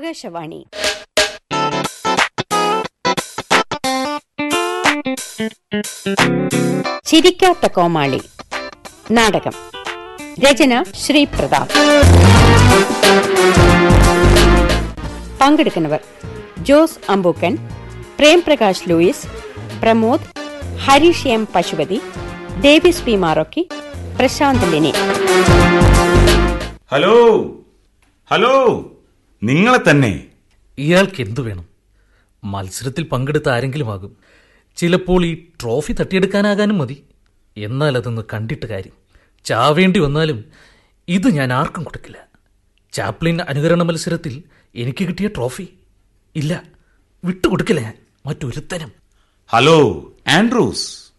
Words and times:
ആകാശവാണി. 0.00 0.66
ചിരിക്കാത്ത 7.04 7.66
കോമാളി. 7.66 8.20
നാടകം. 9.10 9.54
രചന 10.44 10.82
ശ്രീ 10.82 11.24
പ്രതാപ് 11.24 11.74
പങ്കെടുക്കുന്നവർ 15.40 16.00
Jose 16.58 17.10
Ampookkan 17.10 17.58
Premprakash 18.18 18.90
Louis 18.90 19.26
Pramod 19.82 20.26
Harish 20.78 21.28
M 21.28 21.48
Pasupathi 21.54 22.00
Davis 22.64 23.02
P 23.02 23.16
Marokki 23.16 23.68
Prashanth 24.18 24.72
Lini. 24.72 24.92
Hello. 26.92 27.16
Hello. 28.30 28.89
നിങ്ങളെ 29.42 29.90
തന്നെ. 29.90 30.26
ഇയാൾക്ക് 30.78 31.22
എന്തു 31.22 31.40
വേണം? 31.40 31.64
മത്സരത്തിൽ 32.44 33.04
പങ്കെടുത്ത 33.04 33.48
ആരെങ്കിലും 33.48 33.92
ആകും. 33.92 34.16
ചിലപ്പോൾ 34.76 35.24
ഈ 35.24 35.34
ട്രോഫി 35.34 35.92
തട്ടിയെടുക്കാനാകാനും 35.92 36.78
മതി. 36.78 37.02
എന്നാൽ 37.56 37.96
അതൊന്ന് 37.96 38.22
കണ്ടിട്ട് 38.34 38.66
കാര്യം. 38.66 38.92
ചാവേണ്ടി 39.44 40.00
വന്നാലും 40.00 40.44
ഇത് 41.08 41.28
ഞാൻ 41.28 41.52
ആർക്കും 41.52 41.84
കൊടുക്കില്ല. 41.84 42.16
ചാപ്ലിൻ 42.92 43.42
അനുകരണ 43.42 43.82
മത്സരത്തിൽ 43.82 44.42
എനിക്ക് 44.74 45.04
കിട്ടിയ 45.04 45.28
ട്രോഫി. 45.28 45.68
ഇല്ല 46.36 46.62
വിട്ടുകൊടുക്കില്ല 47.24 47.80
ഞാൻ. 47.80 47.94
മറ്റൊരുത്തനും 48.26 48.92
hello 49.48 50.12
Andrews. 50.28 51.10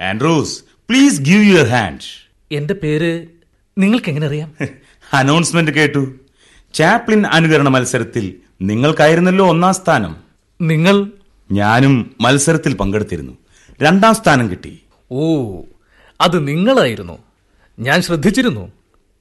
Andrews 0.00 0.62
please 0.62 1.20
give 1.20 1.46
your 1.46 1.66
hand 1.66 2.30
എന്റെ 2.52 2.74
പേര് 2.74 3.26
നിങ്ങൾക്ക് 3.78 4.08
എങ്ങനെ 4.08 4.26
അറിയാം? 4.26 4.54
അനൗൺസ്മെന്റ് 5.12 5.70
കേട്ടു. 5.70 6.16
ചാപ്ലിൻ 6.74 7.26
അനുകരണ 7.26 7.68
മത്സരത്തിൽ 7.68 8.34
നിങ്ങൾക്കായിരുന്നല്ലോ 8.62 9.46
ഒന്നാം 9.46 9.74
സ്ഥാനം. 9.74 10.16
നിങ്ങൾ? 10.60 11.10
ഞാനും 11.52 12.16
മത്സരത്തിൽ 12.20 12.74
പങ്കെടുത്തിരുന്നു. 12.74 13.32
രണ്ടാം 13.82 14.14
സ്ഥാനം 14.14 14.50
കിട്ടി. 14.50 14.80
ഓ 15.12 15.60
അത് 16.20 16.48
നിങ്ങളായിരുന്നു. 16.48 17.18
ഞാൻ 17.78 18.02
ശ്രദ്ധിച്ചിരുന്നു. 18.02 18.72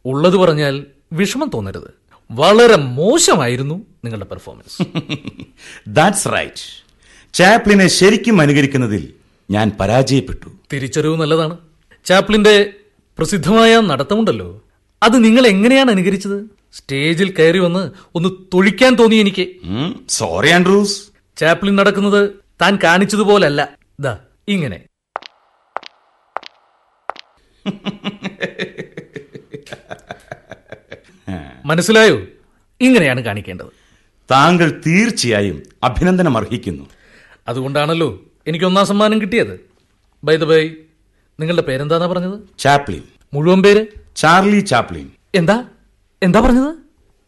ഉള്ളത് 0.05 0.37
പറഞ്ഞാൽ 0.37 0.85
വിഷമം 1.13 1.51
തോന്നരുത്. 1.53 1.93
വളരെ 2.31 2.75
മോശമായിരുന്നു 2.75 3.75
നിങ്ങളുടെ 3.75 4.25
പെർഫോമൻസ് 4.25 4.87
ദാറ്റ്സ് 5.87 6.27
റൈറ്റ് 6.33 6.89
ചാപ്ലിനെ 7.33 7.87
ശരിക്കും 7.87 8.41
അനുകരിക്കുന്നതിൽ 8.41 9.13
ഞാൻ 9.51 9.71
പരാജയപ്പെട്ടു. 9.79 10.49
തിരിച്ചറിവ് 10.73 11.21
നല്ലതാണ്. 11.21 11.57
ചാപ്ലിന്റെ 12.05 12.73
പ്രസിദ്ധമായ 13.17 13.79
നടത്തമുണ്ടല്ലോ. 13.79 14.63
അത് 15.03 15.23
നിങ്ങൾ 15.23 15.47
എങ്ങനെയാണ് 15.47 15.91
അനുകരിച്ചത്? 15.91 16.58
സ്റ്റേജിൽ 16.73 17.35
കയറി 17.35 17.59
വന്ന് 17.59 17.91
ഒന്ന് 18.15 18.29
തൊഴിക്കാൻ 18.53 18.95
തോന്നി 18.95 19.15
എനിക്ക്. 19.15 19.47
സോറി 20.09 20.49
ആൻഡ്രൂസ് 20.49 21.09
ചാപ്ലിൻ 21.37 21.75
നടക്കുന്നത് 21.75 22.29
താൻ 22.61 22.79
കാണിച്ചതുപോലല്ല. 22.83 23.69
ദാ 23.99 24.17
ഇങ്ങനെ. 24.47 24.81
മനസ്സിലായോ? 31.65 32.25
ഇങ്ങനെയാണ് 32.81 33.21
കാണിക്കേണ്ടത്. 33.21 33.65
താങ്കൾ 34.31 34.81
തീർച്ചയായും 34.87 35.63
അഭിനന്ദനം 35.83 36.37
അർഹിക്കുന്നു. 36.37 36.89
അതുകൊണ്ടാണല്ലോ 37.47 38.19
എനിക്ക് 38.47 38.65
ഒന്നാം 38.65 38.85
സമ്മാനം 38.85 39.21
കിട്ടിയത്. 39.21 39.69
ബൈ 40.23 40.35
ദ 40.35 40.43
ബൈ 40.43 40.69
നിങ്ങളുടെ 41.39 41.61
പേരെന്താന്നാ 41.61 42.07
പറഞ്ഞത്? 42.07 42.39
ചാപ്ലിൻ. 42.59 43.03
മുഴുവൻ 43.33 43.63
പേര്? 43.63 43.87
Charlie 44.15 44.59
Chaplin. 44.59 45.09
എന്താ? 45.35 45.63
എന്താ 46.23 46.39
പറഞ്ഞത്? 46.39 46.75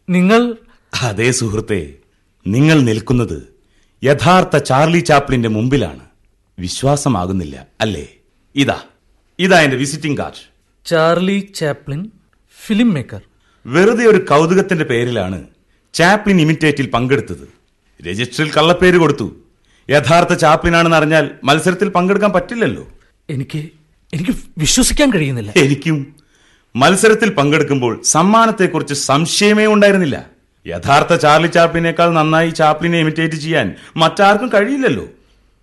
നിങ്ങൾ 0.08 0.56
അതേ 1.02 1.30
സുഹൃത്തെ 1.30 1.92
നിങ്ങൾ 2.46 2.80
നിൽക്കുന്നത് 2.80 3.54
യഥാർത്ഥ 4.04 4.56
ചാർലി 4.56 4.98
ചാപ്ലിന്റെ 4.98 5.48
മുമ്പിലാണ്. 5.48 6.00
വിശ്വാസമാകുന്നില്ല 6.58 7.66
അല്ലേ? 7.80 8.08
ഇതാ 8.56 8.80
ഇതാ 9.38 9.60
എന്റെ 9.60 9.76
visiting 9.76 10.18
card. 10.18 10.42
Charlie 10.84 11.52
Chaplin 11.54 12.10
film 12.66 12.94
maker. 12.94 13.20
വെറുതെ 13.66 14.04
ഒരു 14.04 14.24
കൗതുകത്തിന്റെ 14.24 14.84
പേരിലാണ് 14.84 15.44
ചാപ്ലിൻ 15.94 16.40
ഇമിറ്റേറ്റിൽ 16.40 16.90
പങ്കെടുത്തത്. 16.90 17.48
രജിസ്റ്ററിൽ 18.08 18.52
കള്ളപ്പേര് 18.52 18.96
കൊടുത്തു. 18.96 19.36
യഥാർത്ഥ 19.90 20.34
ചാപ്ലിനാണെന്ന് 20.34 20.96
അറിഞ്ഞാൽ 20.96 21.30
മത്സരത്തിൽ 21.44 21.88
പങ്കെടുക്കാൻ 21.88 22.32
പറ്റില്ലല്ലോ. 22.32 22.88
എനിക്ക് 23.30 23.68
എനിക്ക് 24.14 24.32
വിശ്വസിക്കാൻ 24.58 25.12
കഴിയുന്നില്ല. 25.12 25.52
എനിക്കും 25.56 26.16
മത്സരത്തിൽ 26.76 27.34
പങ്കെടുക്കുമ്പോൾ 27.34 28.02
സമ്മാനത്തെക്കുറിച്ച് 28.04 28.94
സംശയമേ 28.94 29.66
ഉണ്ടായിരുന്നില്ല. 29.66 30.30
യഥാർത്ഥ 30.66 31.14
ചാർലി 31.22 31.46
ചാപ്ലിനേക്കാൾ 31.46 32.10
നന്നായി 32.10 32.50
ചാപ്ലിനെ 32.50 32.98
ഇമിറ്റേറ്റ് 32.98 33.34
ചെയ്യാൻ 33.34 33.74
മറ്റാർക്കും 33.96 34.48
കഴിയില്ലല്ലോ. 34.48 35.08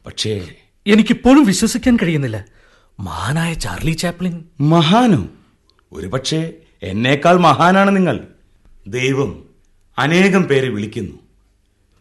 പക്ഷേ 0.06 0.48
എനിക്കിപ്പോഴും 0.88 1.44
വിശ്വസിക്കാൻ 1.44 1.98
കഴിയുന്നില്ല. 2.04 2.46
മഹാനായ 3.00 3.54
ചാർലി 3.54 3.92
ചാപ്ലിൻ. 3.92 4.46
മഹാനോ? 4.62 5.28
ഒരുപക്ഷെ 5.94 6.54
എന്നേക്കാൾ 6.84 7.40
മഹാനാണ് 7.40 7.96
നിങ്ങൾ. 7.96 8.20
ദൈവം 8.88 9.46
അനേകം 9.98 10.44
പേരെ 10.44 10.70
വിളിക്കുന്നു. 10.70 11.20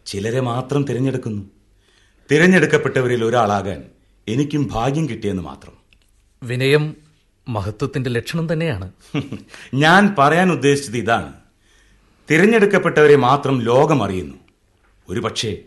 ചിലരെ 0.05 0.39
മാത്രം 0.39 0.83
തിരഞ്ഞെടുക്കുന്നു. 0.83 1.43
തിരഞ്ഞെടുക്കപ്പെട്ടവരിൽ 2.31 3.25
ഒരാളാകാൻ 3.25 3.83
എനിക്കും 4.27 4.69
ഭാഗ്യം 4.71 5.09
കിട്ടിയെന്ന് 5.09 5.43
മാത്രം. 5.43 5.73
വിനയം 6.43 7.08
മഹത്വത്തിന്റെ 7.49 8.09
ലക്ഷണം 8.09 8.53
തന്നെയാണ്. 8.53 8.91
ഞാൻ 9.73 10.15
പറയാൻ 10.17 10.51
ഉദ്ദേശിച്ചത് 10.51 10.97
ഇതാണ്. 10.97 11.33
തിരഞ്ഞെടുക്കപ്പെട്ടവരെ 12.31 13.15
മാത്രം 13.15 13.61
ലോകം 13.61 14.03
അറിയുന്നു 14.03 14.35
ഒരുപക്ഷെ 15.09 15.57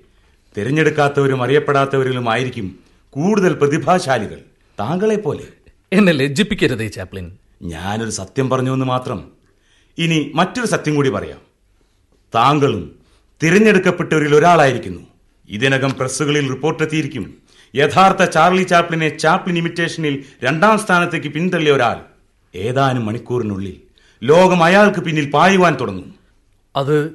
തിരഞ്ഞെടുക്കാത്തവരും 0.59 1.43
അറിയപ്പെടാത്തവരിലും 1.43 2.31
ആയിരിക്കും 2.31 2.79
കൂടുതൽ 3.11 3.53
പ്രതിഭാശാലികൾ 3.53 4.39
താങ്കളെ 4.81 5.17
പോലെ. 5.17 5.47
എന്നെ 5.93 6.13
ലജ്ജിപ്പിക്കരുതേ 6.13 6.89
ചാപ്ലിൻ. 6.89 7.37
ഞാനൊരു 7.63 8.11
സത്യം 8.11 8.51
പറഞ്ഞു 8.51 8.73
എന്ന് 8.73 8.87
മാത്രം. 8.87 9.31
ഇനി 9.99 10.33
മറ്റൊരു 10.35 10.67
സത്യം 10.67 10.95
കൂടി 10.95 11.11
പറയാം. 11.11 11.39
താങ്കളും 12.35 12.97
തിരഞ്ഞെടുക്കപ്പെട്ടവരിൽ 13.43 14.35
ഒരാളായിരിക്കുന്നു. 14.35 15.01
ഇതിനകം 15.49 15.95
പ്രസ്സുകളിൽ 16.01 16.49
റിപ്പോർട്ട് 16.49 16.83
എത്തിയിരിക്കും 16.83 17.43
യഥാർത്ഥ 17.75 18.25
ചാർലി 18.25 18.63
ചാപ്ലിനെ 18.63 19.09
ചാപ്ലിൻ 19.09 19.59
ഇമിറ്റേഷനിൽ 19.59 20.25
രണ്ടാം 20.45 20.79
സ്ഥാനത്തേക്ക് 20.79 21.29
പിന്തള്ളിയ 21.29 21.73
ഒരാൾ 21.73 21.97
ഏതാനും 22.55 23.07
മണിക്കൂറിനുള്ളിൽ 23.07 23.77
ലോകം 24.23 24.65
അയാൾക്ക് 24.65 25.01
പിന്നിൽ 25.01 25.31
പായുവാൻ 25.31 25.77
തുടങ്ങും. 25.81 26.15
അത് 26.77 27.13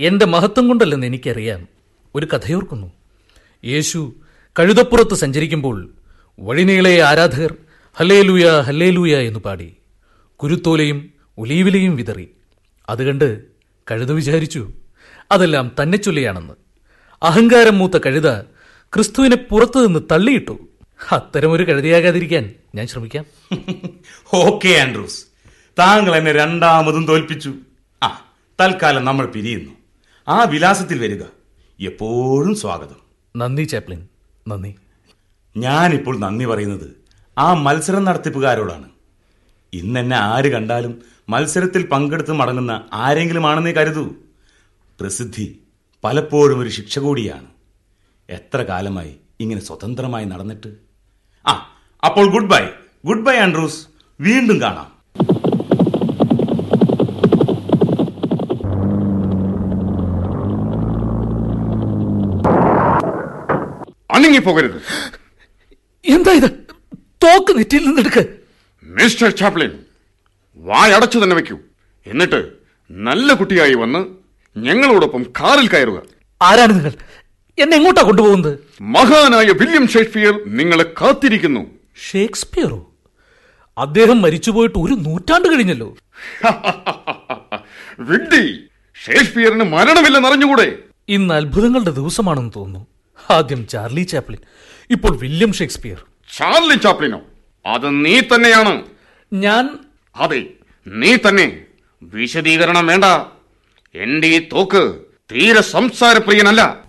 എന്റെ 0.00 0.26
മഹത്വം 0.26 0.68
കൊണ്ടല്ലെന്ന് 0.68 1.06
എനിക്കറിയാം. 1.06 1.66
ഒരു 2.14 2.26
കഥയോർക്കുന്നു. 2.34 2.92
യേശു 3.64 4.12
കഴുതപ്പുറത്ത് 4.58 5.14
സഞ്ചരിക്കുമ്പോൾ 5.14 5.90
വഴിനീളെ 6.38 7.00
ആരാധകർ 7.00 7.54
ഹല്ലേലൂയ 7.94 8.60
ഹല്ലേലൂയ 8.60 9.16
എന്ന് 9.16 9.40
പാടി. 9.40 9.76
കുരുത്തോലയും 10.36 11.10
ഒലീവിലയും 11.38 11.96
വിതറി. 11.96 12.28
അത് 12.88 13.02
കണ്ട് 13.02 13.42
കഴുത 13.90 14.12
വിചാരിച്ചു 14.12 14.72
അതെല്ലാം 15.32 15.70
തന്നെ 15.82 15.98
ചൊല്ലിയാണെന്ന്. 15.98 16.54
അഹങ്കാരം 17.22 17.78
മൂത്ത 17.78 17.98
കഴുത 17.98 18.55
ക്രിസ്തുവിനെ 18.94 19.36
പുറത്തു 19.36 19.86
നിന്ന് 19.86 20.00
തള്ളിയിട്ടു. 20.12 20.58
അത്തരമൊരു 21.12 21.68
കഴുതിയാകാതിരിക്കാൻ 21.68 22.54
ഞാൻ 22.74 22.86
ശ്രമിക്കാം. 22.86 23.24
Okay 24.34 24.68
Andrews. 24.68 25.24
താങ്കൾ 25.78 26.16
എന്നെ 26.16 26.32
രണ്ടാമതും 26.32 27.06
തോൽപ്പിച്ചു. 27.06 27.54
ആ 28.02 28.34
തൽക്കാലം 28.60 29.04
നമ്മൾ 29.04 29.26
പിരിയുന്നു. 29.26 29.70
ആ 30.28 30.42
വിലാസത്തിൽ 30.42 30.98
വരിക. 30.98 31.22
എപ്പോഴും 31.80 32.54
സ്വാഗതം. 32.54 32.96
നന്ദി 33.36 33.62
ചാപ്ലിൻ. 33.62 34.08
നന്ദി. 34.48 34.74
ഞാനിപ്പോൾ 35.56 36.18
നന്ദി 36.18 36.44
പറയുന്നത് 36.44 36.90
ആ 37.38 37.54
മത്സരം 37.54 38.04
നടത്തിപ്പുകാരോടാണ്. 38.04 38.84
ഇന്നെന്നെ 39.72 40.16
ആര് 40.16 40.52
കണ്ടാലും 40.52 41.02
മത്സരത്തിൽ 41.28 41.86
പങ്കെടുത്ത് 41.86 42.32
മടങ്ങുന്ന 42.32 42.82
ആരെങ്കിലും 42.92 43.46
ആണെന്നേ 43.46 43.72
കരുതൂ. 43.72 44.12
പ്രസിദ്ധി 45.00 45.60
പലപ്പോഴും 46.04 46.60
ഒരു 46.60 46.68
ശിക്ഷ 46.68 46.98
കൂടിയാണ്. 46.98 47.55
എത്ര 48.30 48.62
കാലമായി 48.62 49.16
ഇങ്ങനെ 49.40 49.60
സ്വതന്ത്രമായി 49.60 50.24
നടന്നിട്ട്? 50.24 50.70
ആ 51.46 51.52
അപ്പോൾ 52.04 52.32
good 52.32 52.50
bye 52.50 52.62
good 53.04 53.24
bye 53.26 53.36
Andrews 53.36 53.86
വീണ്ടും 54.20 54.60
കാണാം. 54.60 54.96
അണങ്ങിപ്പോകരുത് 64.10 64.80
എന്താ 66.06 66.32
ഇത്? 66.32 66.50
തോക്ക് 67.24 67.58
നെറ്റിയിൽ 67.58 67.86
നിന്നെടുക്ക്. 67.86 68.24
മിസ്റ്റർ 68.82 69.30
ചാപ്ലിൻ 69.30 69.70
വായടച്ചു 70.56 71.18
തന്നെ 71.18 71.36
വെക്കൂ. 71.36 71.58
എന്നിട്ട് 72.06 72.52
നല്ല 72.90 73.32
കുട്ടിയായി 73.34 73.74
വന്ന് 73.74 74.00
ഞങ്ങളോടൊപ്പം 74.58 75.22
കാറിൽ 75.22 75.68
കയറുക. 75.68 76.02
ആരാണ് 76.42 76.72
നിങ്ങൾ? 76.72 76.92
എന്നെ 77.58 77.76
എങ്ങോട്ടാ 77.76 78.02
കൊണ്ടുപോകുന്നത്? 78.02 78.58
മഹാനായ 78.80 79.44
വില്യം 79.44 79.88
ഷേക്സ്പിയർ 79.88 80.40
നിങ്ങളെ 80.46 80.84
കാത്തിരിക്കുന്നു. 81.02 81.60
ഷേക്സ്പിയറോ? 82.10 82.90
അദ്ദേഹം 83.78 84.22
മരിച്ചുപോയിട്ട് 84.22 84.78
ഒരു 84.78 84.94
നൂറ്റാണ്ട് 84.94 85.48
കഴിഞ്ഞല്ലോ. 85.48 85.96
വിഡ്ഢി 87.98 88.64
ഷേക്സ്പിയറിന് 89.04 89.64
മരണമില്ലെന്നറിഞ്ഞുകൂടെ 89.64 90.78
ഇന്ന് 91.08 91.34
അത്ഭുതങ്ങളുടെ 91.34 91.90
ദിവസമാണെന്ന് 91.90 92.50
തോന്നുന്നു. 92.56 92.86
ആദ്യം 93.30 93.68
ചാർലി 93.68 94.02
ചാപ്ലിൻ 94.02 94.38
ഇപ്പോൾ 94.90 95.18
വില്യം 95.18 95.52
ഷേക്സ്പിയർ. 95.52 96.04
ചാർലി 96.36 96.76
ചാപ്ലിനോ? 96.78 97.20
അത് 97.66 98.04
നീ 98.04 98.20
തന്നെയാണ്. 98.20 98.82
ഞാൻ 99.32 99.78
അതെ 100.16 100.44
നീ 100.86 101.16
തന്നെ. 101.16 101.62
വിശദീകരണം 102.02 102.86
വേണ്ട. 102.86 103.04
എന്റെ 103.94 104.28
ഈ 104.28 104.38
തോക്ക് 104.38 104.94
തീരെ 105.32 105.60
സംസാരപ്രിയനല്ല. 105.60 106.86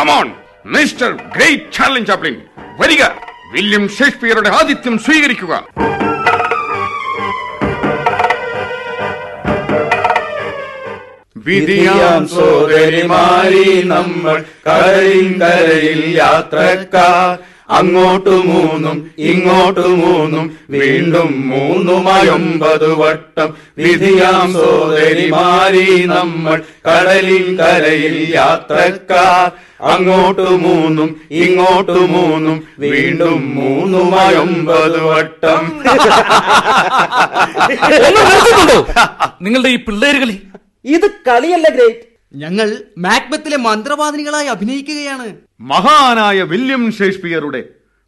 Come on 0.00 0.32
mister 0.66 1.12
great 1.36 1.72
Charlie 1.72 2.04
Chaplin 2.04 2.36
വരിക. 2.80 3.02
വില്യം 3.52 3.88
ഷേക്സ്പിയറുടെ 3.88 4.48
ആതിഥ്യം 4.48 4.98
സ്വീകരിക്കുക. 4.98 5.54
വിധിയാം 11.36 12.28
സോദരിമാരി 12.28 13.82
നമ്മൾ 13.82 14.44
കരയിൻ 14.66 15.40
കരയിൽ 15.40 16.18
യാത്രക്കാർ. 16.18 17.49
അങ്ങോട്ടു 17.70 18.30
മൂന്നും 18.30 19.10
ഇങ്ങോട്ടു 19.18 19.80
മൂന്നും 19.80 20.56
വീണ്ടും 20.70 21.48
മൂന്നുമയൊമ്പത് 21.48 22.94
വട്ടം. 22.94 23.54
വിധിയാം 23.78 24.52
സോദരിമാരി 24.52 26.04
നമ്മൾ 26.04 26.62
കടലിൽ 26.88 27.60
കരയിൽ 27.60 28.34
യാത്രക്കാർ. 28.34 29.50
അങ്ങോട്ടു 29.80 30.40
മൂന്നും 30.40 31.20
ഇങ്ങോട്ടു 31.30 31.90
മൂന്നും 31.90 32.64
വീണ്ടും 32.78 33.54
മൂന്നുമയൊമ്പത് 33.54 35.04
വട്ടം. 35.04 35.84
നിങ്ങളുടെ 39.42 39.68
ഈ 39.68 39.76
പിള്ളേരുകളി? 39.76 40.40
ഇത് 40.84 41.10
കളിയല്ല 41.28 41.68
ഗ്രേറ്റ്. 41.68 42.09
ഞങ്ങൾ 42.34 42.84
മാക്ബത്തിലെ 42.98 43.56
മന്ത്രവാദിനികളായി 43.56 44.46
അഭിനയിക്കുകയാണ്. 44.46 45.36
മഹാനായ 45.60 46.42
വില്യം 46.42 46.92
ഷേക്സ്പിയറുടെ 46.92 47.64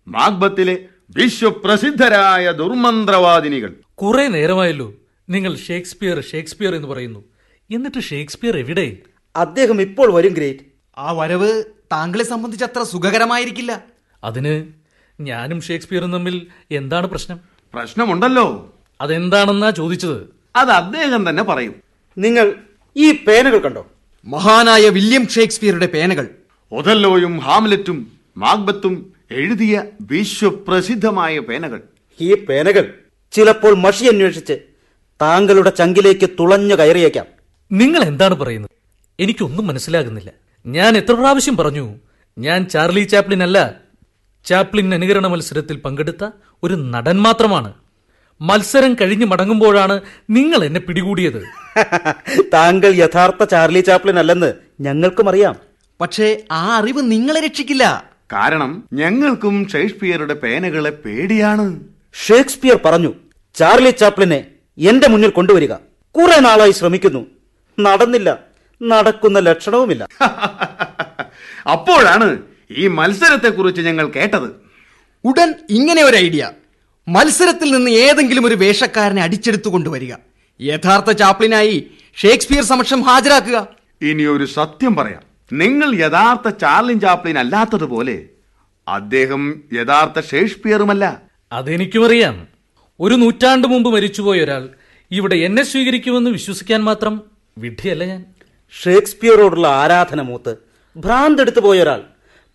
മാക്ബത്തിലെ 0.09 0.85
വിശ്വപ്രസിദ്ധരായ 1.11 2.53
ദുർമന്ത്രവാദിനികൾ. 2.53 3.75
കുറെ 3.95 4.29
നേരമായല്ലോ 4.29 4.95
നിങ്ങൾ 5.29 5.57
ഷേക്സ്പിയർ 5.57 6.21
ഷേക്സ്പിയർ 6.21 6.75
എന്ന് 6.75 6.89
പറയുന്നു. 6.89 7.25
എന്നിട്ട് 7.71 8.01
ഷേക്സ്പിയർ 8.01 8.59
എവിടെ? 8.59 8.97
അദ്ദേഹം 9.37 9.83
ഇപ്പോൾ 9.83 10.13
വരും 10.13 10.33
ഗ്രേറ്റ്. 10.33 10.61
ആ 10.99 11.13
വരവ് 11.13 11.65
താങ്കളെ 11.93 12.25
സംബന്ധിച്ച് 12.25 12.65
അത്ര 12.65 12.83
സുഖകരമായിരിക്കില്ല. 12.83 13.85
അതിന് 14.25 14.65
ഞാനും 15.21 15.61
ഷേക്സ്പിയറും 15.61 16.13
തമ്മിൽ 16.13 16.47
എന്താണ് 16.71 17.07
പ്രശ്നം? 17.07 17.41
പ്രശ്നമുണ്ടല്ലോ. 17.75 18.75
അതെന്താണെന്നാ 19.01 19.71
ചോദിച്ചത്? 19.71 20.35
അത് 20.57 20.71
അദ്ദേഹം 20.71 21.31
തന്നെ 21.31 21.43
പറയും. 21.43 21.75
നിങ്ങൾ 22.19 22.55
ഈ 22.97 23.13
പേനകൾ 23.13 23.59
കണ്ടോ? 23.59 23.92
മഹാനായ 24.25 24.89
വില്യം 24.89 25.29
ഷേക്സ്പിയറുടെ 25.29 25.87
പേനകൾ. 25.87 26.29
ഒതല്ലോയും 26.73 27.39
ഹാംലറ്റും 27.39 28.13
മാഗ്ബത്തും 28.37 29.13
എഴുതിയ 29.31 29.85
വിശ്വപ്രസിദ്ധമായ 30.01 31.39
പേനകൾ. 31.39 31.83
ഈ 32.21 32.35
പേനകൾ 32.35 32.95
ചിലപ്പോൾ 33.33 33.75
മഷി 33.75 34.05
അന്വേഷിച്ച് 34.05 34.59
താങ്കളുടെ 35.23 35.71
ചങ്കിലേക്ക് 35.71 36.31
തുളഞ്ഞു 36.31 36.75
കയറിയേക്കാം. 36.75 37.27
നിങ്ങൾ 37.73 38.03
എന്താണ് 38.03 38.35
പറയുന്നത്? 38.35 38.71
എനിക്കൊന്നും 39.21 39.67
മനസ്സിലാകുന്നില്ല. 39.67 40.33
ഞാൻ 40.67 40.97
എത്ര 40.97 41.13
പ്രാവശ്യം 41.13 41.57
പറഞ്ഞു 41.57 41.95
ഞാൻ 42.39 42.65
ചാർലി 42.65 43.05
ചാപ്ലിൻ 43.05 43.43
അല്ല. 43.43 43.75
ചാപ്ലിൻ 44.45 44.95
അനുകരണ 44.95 45.27
മത്സരത്തിൽ 45.27 45.77
പങ്കെടുത്ത 45.77 46.31
ഒരു 46.63 46.75
നടൻ 46.75 47.17
മാത്രമാണ്. 47.17 47.73
മത്സരം 48.43 48.97
കഴിഞ്ഞ് 49.01 49.25
മടങ്ങുമ്പോഴാണ് 49.25 50.01
നിങ്ങൾ 50.31 50.65
എന്നെ 50.65 50.81
പിടികൂടിയത്. 50.81 51.43
താങ്കൾ 52.55 52.95
യഥാർത്ഥ 52.95 53.45
ചാർലി 53.45 53.81
ചാപ്ലിൻ 53.81 54.19
അല്ലെന്ന് 54.19 54.53
ഞങ്ങൾക്കും 54.81 55.29
അറിയാം. 55.29 55.55
പക്ഷേ 56.01 56.43
ആ 56.51 56.79
അറിവ് 56.79 57.13
നിങ്ങളെ 57.13 57.41
രക്ഷിക്കില്ല. 57.41 58.05
കാരണം 58.33 58.85
ഞങ്ങൾക്കും 58.93 59.69
ഷേക്സ്പിയറുടെ 59.69 60.35
പേനകളെ 60.35 60.91
പേടിയാണ്. 60.91 61.81
ഷേക്സ്പിയർ 62.27 62.79
പറഞ്ഞു 62.85 63.15
ചാർലി 63.55 63.91
ചാപ്ലിനെ 63.91 64.45
എന്റെ 64.79 65.09
മുന്നിൽ 65.09 65.31
കൊണ്ടുവരിക. 65.31 65.73
കുറെ 66.17 66.41
നാളായി 66.41 66.71
ശ്രമിക്കുന്നു. 66.71 67.27
നടന്നില്ല. 67.81 68.39
നടക്കുന്ന 68.83 69.39
ലക്ഷണവുമില്ല. 69.39 70.09
അപ്പോഴാണ് 71.73 72.39
ഈ 72.71 72.87
മത്സരത്തെക്കുറിച്ച് 72.87 73.83
ഞങ്ങൾ 73.83 74.09
കേട്ടത്. 74.09 74.51
ഉടൻ 75.25 75.55
ഇങ്ങനെ 75.71 76.03
ഒരു 76.03 76.17
ഐഡിയ. 76.17 76.51
മത്സരത്തിൽ 77.09 77.73
നിന്ന് 77.73 77.91
ഏതെങ്കിലും 77.91 78.47
ഒരു 78.47 78.55
വേഷക്കാരനെ 78.55 79.23
അടിച്ചെടുത്തു 79.23 79.69
കൊണ്ടുവരിക. 79.69 80.15
യഥാർത്ഥ 80.61 81.11
ചാപ്ലിനായി 81.11 81.87
ഷേക്സ്പിയർ 82.17 82.65
സമക്ഷം 82.65 83.03
ഹാജരാക്കുക. 83.03 83.69
ഇനി 84.03 84.23
ഒരു 84.23 84.45
സത്യം 84.45 84.97
പറയാം. 84.97 85.23
നിങ്ങൾ 85.53 85.95
യഥാർത്ഥ 85.95 86.49
ചാർലിൻ 86.49 87.01
ചാപ്ലിൻ 87.01 87.39
അല്ലാത്തതുപോലെ 87.39 88.25
അദ്ദേഹം 88.89 89.65
യഥാർത്ഥ 89.73 90.27
ഷേക്സ്പിയറുമല്ല. 90.27 91.23
അതെനിക്കും 91.53 92.07
അറിയാം 92.07 92.49
ഒരു 93.01 93.15
നൂറ്റാണ്ട് 93.15 93.69
മുമ്പ് 93.69 93.91
മരിച്ചുപോയ 93.91 94.41
ഒരാൾ 94.41 94.69
ഇവിടെ 95.11 95.35
എന്നെ 95.35 95.63
സ്വീകരിക്കുമെന്ന് 95.63 96.31
വിശ്വസിക്കാൻ 96.31 96.85
മാത്രം 96.85 97.23
വിഡ്ഢിയല്ല 97.59 98.05
ഞാൻ. 98.05 98.25
ഷേക്സ്പിയറോടുള്ള 98.83 99.69
ആരാധന 99.69 100.21
മൂത്ത് 100.21 100.57
ഭ്രാന്തെടുത്തു 100.97 101.61
പോയ 101.61 101.83
ഒരാൾ. 101.83 102.03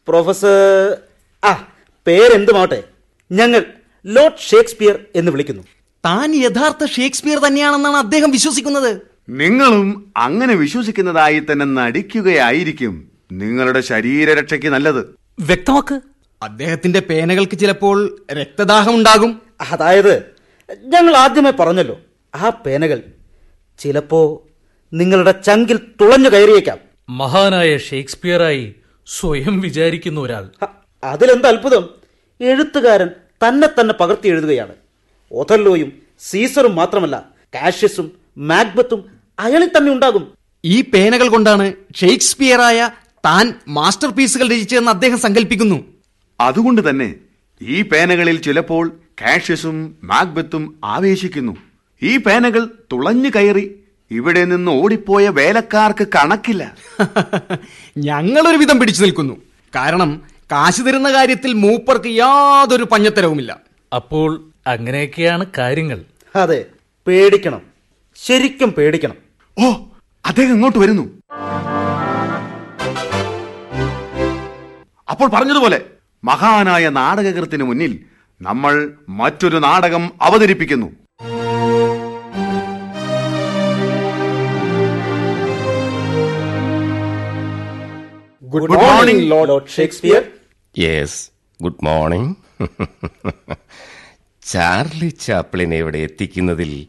പ്രൊഫസർ 0.07 0.97
ആ 1.45 1.67
പേരെന്തുമാവട്ടെ? 2.07 2.83
ഞങ്ങൾ 3.31 3.65
ലോർഡ് 4.07 4.37
ഷേക്സ്പിയർ 4.37 5.05
എന്ന് 5.15 5.31
വിളിക്കുന്നു. 5.31 5.63
താൻ 6.05 6.35
യഥാർത്ഥ 6.35 6.85
ഷേക്സ്പിയർ 6.85 7.39
തന്നെയാണെന്നാണ് 7.39 7.95
അദ്ദേഹം 7.95 8.31
വിശ്വസിക്കുന്നത്. 8.31 9.01
നിങ്ങളും 9.29 10.13
അങ്ങനെ 10.17 10.55
വിശ്വസിക്കുന്നതായി 10.55 11.39
തന്നെ 11.39 11.65
നടിക്കുകയായിരിക്കും 11.65 13.11
നിങ്ങളുടെ 13.31 13.81
ശരീരരക്ഷയ്ക്ക് 13.81 14.67
നല്ലത്. 14.67 15.15
വ്യക്തമാക്ക്. 15.39 16.01
അദ്ദേഹത്തിന്റെ 16.43 16.99
പേനകൾക്ക് 16.99 17.57
ചിലപ്പോൾ 17.57 18.25
രക്തദാഹം 18.33 18.95
ഉണ്ടാകും. 18.95 19.41
അതായത് 19.71 20.17
ഞങ്ങൾ 20.83 21.15
ആദ്യമേ 21.15 21.51
പറഞ്ഞല്ലോ 21.51 21.99
ആ 22.35 22.49
പേനകൾ 22.49 23.01
ചിലപ്പോ 23.79 24.47
നിങ്ങളുടെ 24.93 25.31
ചങ്കിൽ 25.31 25.77
തുളഞ്ഞു 26.01 26.29
കയറിയേക്കാം. 26.29 26.77
മഹാനായ 27.09 27.77
ഷേക്സ്പിയറായി 27.77 28.75
സ്വയം 29.07 29.59
വിചാരിക്കുന്ന 29.59 30.19
ഒരാൾ. 30.19 30.49
അതിലെന്ത് 31.03 31.47
അത്ഭുതം. 31.47 31.89
എഴുത്തുകാരൻ 32.41 33.09
തന്നെ 33.43 33.67
തന്നെ 33.67 33.93
പകർത്തി 33.93 34.27
എഴുതുകയാണ്. 34.27 34.73
ഒഥല്ലോയും 35.31 35.91
സീസറും 36.19 36.75
മാത്രമല്ല 36.75 37.25
കാഷ്യസും 37.55 38.11
മാക്ബത്തും 38.37 39.05
അയാളിൽ 39.39 39.71
തന്നെ 39.77 39.91
ഉണ്ടാകും. 39.91 40.31
ഈ 40.65 40.81
പേനകൾ 40.81 41.27
കൊണ്ടാണ് 41.29 41.73
ഷേക്സ്പിയറായ 41.95 42.89
താൻ 43.25 43.53
മാസ്റ്റർ 43.67 44.09
പീസുകൾ 44.09 44.47
രചിച്ചതെന്ന് 44.47 44.91
അദ്ദേഹം 44.91 45.17
സങ്കല്പിക്കുന്നു 45.17 45.85
അതുകൊണ്ട് 46.39 46.89
തന്നെ 46.89 47.15
ഈ 47.61 47.81
പേനകളിൽ 47.81 48.41
ചിലപ്പോൾ 48.41 48.89
കാഷ്യസും 49.21 49.95
മാഗ്ബത്തും 50.03 50.79
ആവേശിക്കുന്നു. 50.83 51.57
ഈ 52.03 52.17
പേനകൾ 52.17 52.65
തുളഞ്ഞു 52.91 53.29
കയറി 53.29 53.79
ഇവിടെ 54.11 54.45
നിന്ന് 54.45 54.71
ഓടിപ്പോയ 54.71 55.29
വേലക്കാർക്ക് 55.29 56.07
കണക്കില്ല. 56.15 56.75
ഞങ്ങളൊരു 57.97 58.57
വിധം 58.57 58.79
പിടിച്ചു 58.79 59.01
നിൽക്കുന്നു. 59.01 59.33
കാരണം 59.75 60.21
കാശ് 60.51 60.81
തരുന്ന 60.81 61.11
കാര്യത്തിൽ 61.13 61.53
മൂപ്പർക്ക് 61.53 62.07
യാതൊരു 62.07 62.83
പഞ്ഞത്തരവുമില്ല. 62.83 63.57
അപ്പോൾ 63.95 64.51
അങ്ങനെയൊക്കെയാണ് 64.67 65.45
കാര്യങ്ങൾ. 65.57 66.05
അതെ 66.35 66.65
പേടിക്കണം. 67.07 67.61
ശരിക്കും 68.15 68.71
പേടിക്കണം. 68.71 69.15
ഓ 69.59 69.73
അദ്ദേഹം 70.25 70.53
ഇങ്ങോട്ട് 70.53 70.79
വരുന്നു. 70.79 71.03
അപ്പോൾ 75.09 75.29
പറഞ്ഞതുപോലെ 75.29 75.81
മഹാനായ 76.23 76.89
നാടകകൃത്തിന് 76.89 77.63
മുന്നിൽ 77.63 78.05
നമ്മൾ 78.41 78.93
മറ്റൊരു 79.09 79.57
നാടകം 79.57 80.11
അവതരിപ്പിക്കുന്നു. 80.21 80.91
Good 88.43 88.71
morning 88.71 89.31
lord 89.31 89.67
Shakespeare 89.67 90.25
yes 90.77 91.31
good 91.61 91.85
morning 91.85 92.35
Charlie 94.41 95.09
ചാപ്ലിനെ 95.09 95.77
ഇവിടെ 95.77 95.97
എത്തിക്കുന്നതിൽ 95.97 96.87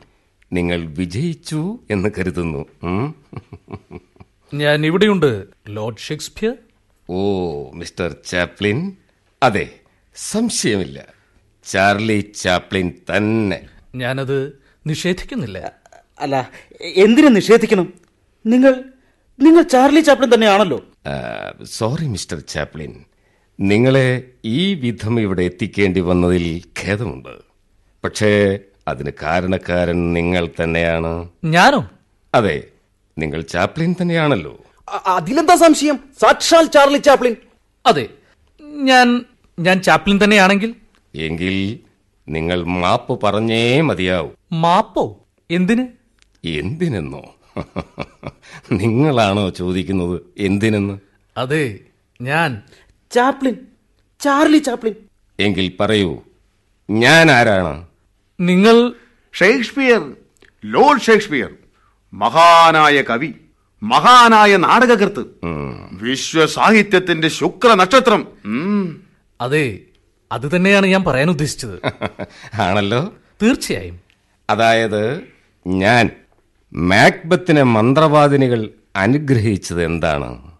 നിങ്ങൾ 0.52 0.86
വിജയിച്ചു 0.86 1.78
എന്ന് 1.90 2.08
കരുതുന്നു? 2.18 2.66
ഞാൻ 4.54 4.86
ഇവിടെയുണ്ട്. 4.86 5.46
Lord 5.68 5.98
Shakespeare 5.98 6.54
oh 7.10 7.20
mister 7.74 8.16
Chaplin. 8.26 8.92
അതെ 9.42 9.70
സംശയമില്ല. 10.16 11.04
ചാർലി 11.64 12.32
ചാപ്ലിൻ 12.36 12.92
തന്നെ. 13.16 13.68
ഞാനത് 13.94 14.62
നിഷേധിക്കുന്നില്ല. 14.86 15.72
അല്ല 16.20 16.50
എന്തിനു 16.82 17.28
നിഷേധിക്കണം? 17.28 17.92
നിങ്ങൾ 18.46 18.84
നിങ്ങൾ 19.40 19.62
ചാർലി 19.62 20.00
ചാപ്ലിൻ 20.00 20.34
തന്നെയാണല്ലോ. 20.34 20.84
Sorry 21.64 22.06
mister 22.06 22.40
Chaplin. 22.40 23.04
നിങ്ങളെ 23.60 24.24
ഈ 24.44 24.74
വിധം 24.74 25.20
ഇവിടെ 25.20 25.42
എത്തിക്കേണ്ടി 25.42 26.00
വന്നതിൽ 26.00 26.62
ഖേദമുണ്ട്. 26.82 27.28
പക്ഷേ 28.04 28.58
അതിന് 28.88 29.10
കാരണക്കാരൻ 29.22 30.12
നിങ്ങൾ 30.12 30.48
തന്നെയാണ്. 30.62 31.28
ഞാനോ. 31.44 31.90
അതെ 32.34 32.62
നിങ്ങൾ 33.18 33.40
ചാപ്ലിൻ 33.40 33.94
തന്നെയാണല്ലോ. 34.02 34.64
അതിലെന്താ 35.06 35.54
സംശയം? 35.54 35.98
സാക്ഷാൽ 36.20 36.66
ചാർലി 36.66 36.98
ചാപ്ലിൻ. 36.98 37.36
അതെ 37.86 38.08
ഞാൻ 38.60 39.24
ഞാൻ 39.58 39.82
ചാപ്ലിൻ 39.82 40.24
തന്നെയാണെങ്കിൽ. 40.24 40.74
എങ്കിൽ 41.14 41.78
നിങ്ങൾ 42.28 42.62
മാപ്പ് 42.62 43.20
പറഞ്ഞേ 43.22 43.80
മതിയാവും. 43.80 44.60
മാപ്പോ? 44.60 45.26
എന്തിന്? 45.50 45.86
എന്തിനെന്നോ? 46.46 47.36
നിങ്ങളാണോ 48.72 49.50
ചോദിക്കുന്നത് 49.50 50.20
എന്തിനെന്ന്? 50.38 50.98
അതെ 51.36 51.78
ഞാൻ. 52.20 52.62
ചാപ്ലിൻ. 53.10 53.56
Charlie 54.20 54.58
Chaplin. 54.58 54.94
എങ്കിൽ 55.40 55.72
പറയൂ 55.80 56.20
ഞാൻ 56.90 57.30
ആരാണ്? 57.30 57.86
നിങ്ങൾ 58.40 58.92
ഷേക്സ്പിയർ 59.34 60.12
ലോർഡ് 60.64 61.00
ഷേക്സ്പിയർ 61.00 61.54
മഹാനായ 62.14 63.02
കവി 63.02 63.34
മഹാനായ 63.82 64.56
നാടകകൃത്ത് 64.56 65.24
വിശ്വസാഹിത്യത്തിന്റെ 65.92 67.28
ശുക്ര 67.28 67.74
നക്ഷത്രം. 67.74 68.28
അതെ 69.40 69.78
അത് 70.32 70.56
തന്നെയാണ് 70.56 70.86
ഞാൻ 70.86 71.04
പറയാൻ 71.04 71.30
ഉദ്ദേശിച്ചത്. 71.30 71.78
ആണല്ലോ. 72.60 73.12
തീർച്ചയായും. 73.42 74.00
അതായത് 74.50 75.20
ഞാൻ 75.66 76.10
മാക്ബത്തിനെ 76.72 77.62
മന്ത്രവാദിനികൾ 77.62 78.70
അനുഗ്രഹിച്ചത് 78.96 79.84
എന്താണ്? 79.84 80.50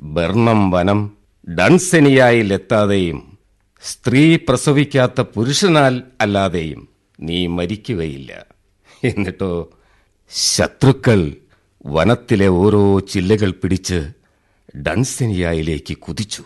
ബർണം 0.00 0.70
വനം 0.70 1.17
ഡൺസെനിയായിൽ 1.54 2.52
എത്താതെയും 2.52 3.38
സ്ത്രീ 3.82 4.36
പ്രസവിക്കാത്ത 4.36 5.20
പുരുഷനാൽ 5.20 6.02
അല്ലാതെയും 6.20 6.88
നീ 7.20 7.46
മരിക്കുകയില്ല. 7.46 8.46
എന്നിട്ടോ 9.04 9.70
ശത്രുക്കൾ 10.30 11.34
വനത്തിലെ 11.86 12.46
ഓരോ 12.46 13.00
ചില്ലകൾ 13.00 13.50
പിടിച്ച് 13.50 14.08
ഡൺസെനിയായിലേക്ക് 14.78 15.96
കുതിച്ചു. 15.96 16.44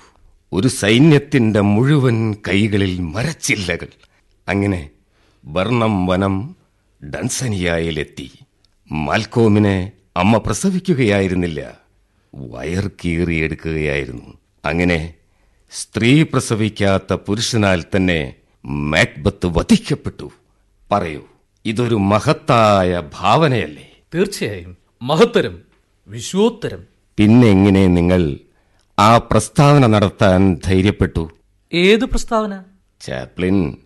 ഒരു 0.52 0.68
സൈന്യത്തിന്റെ 0.68 1.61
മുഴുവൻ 1.61 2.35
കൈകളിൽ 2.35 3.00
മരച്ചില്ലകൾ. 3.00 3.88
അങ്ങനെ 4.49 4.90
ബർണം 5.44 6.06
വനം 6.06 6.56
ഡൺസനിയായിലെത്തി. 7.04 8.30
മാൽക്കോമിനെ 8.92 9.92
അമ്മ 10.16 10.37
പ്രസവിക്കുകയായിരുന്നില്ല. 10.37 11.78
വയർ 12.35 12.90
കീറിയെടുക്കുകയായിരുന്നു. 13.04 14.41
അങ്ങനെ 14.64 15.14
സ്ത്രീ 15.73 16.23
പ്രസവിക്കാത്ത 16.23 17.12
പുരുഷനാൽ 17.12 17.85
തന്നെ 17.97 18.35
മാക്ബത്ത് 18.64 19.47
വധിക്കപ്പെട്ടു. 19.47 20.31
പറയൂ 20.92 21.23
ഇതൊരു 21.64 21.95
മഹത്തായ 21.95 23.02
ഭാവനയല്ലേ? 23.14 23.92
തീർച്ചയായും. 24.14 24.76
മഹത്തരം 25.02 25.59
വിശ്വോത്തരം. 26.09 26.85
പിന്നെ 27.16 27.49
എങ്ങനെ 27.49 27.87
നിങ്ങൾ 27.87 28.38
ആ 28.99 29.19
പ്രസ്താവന 29.19 29.87
നടത്താൻ 29.87 30.61
ധൈര്യപ്പെട്ടു? 30.64 31.31
ഏത് 31.73 32.04
പ്രസ്താവന? 32.04 32.62
ചാപ്ലിൻ 33.00 33.76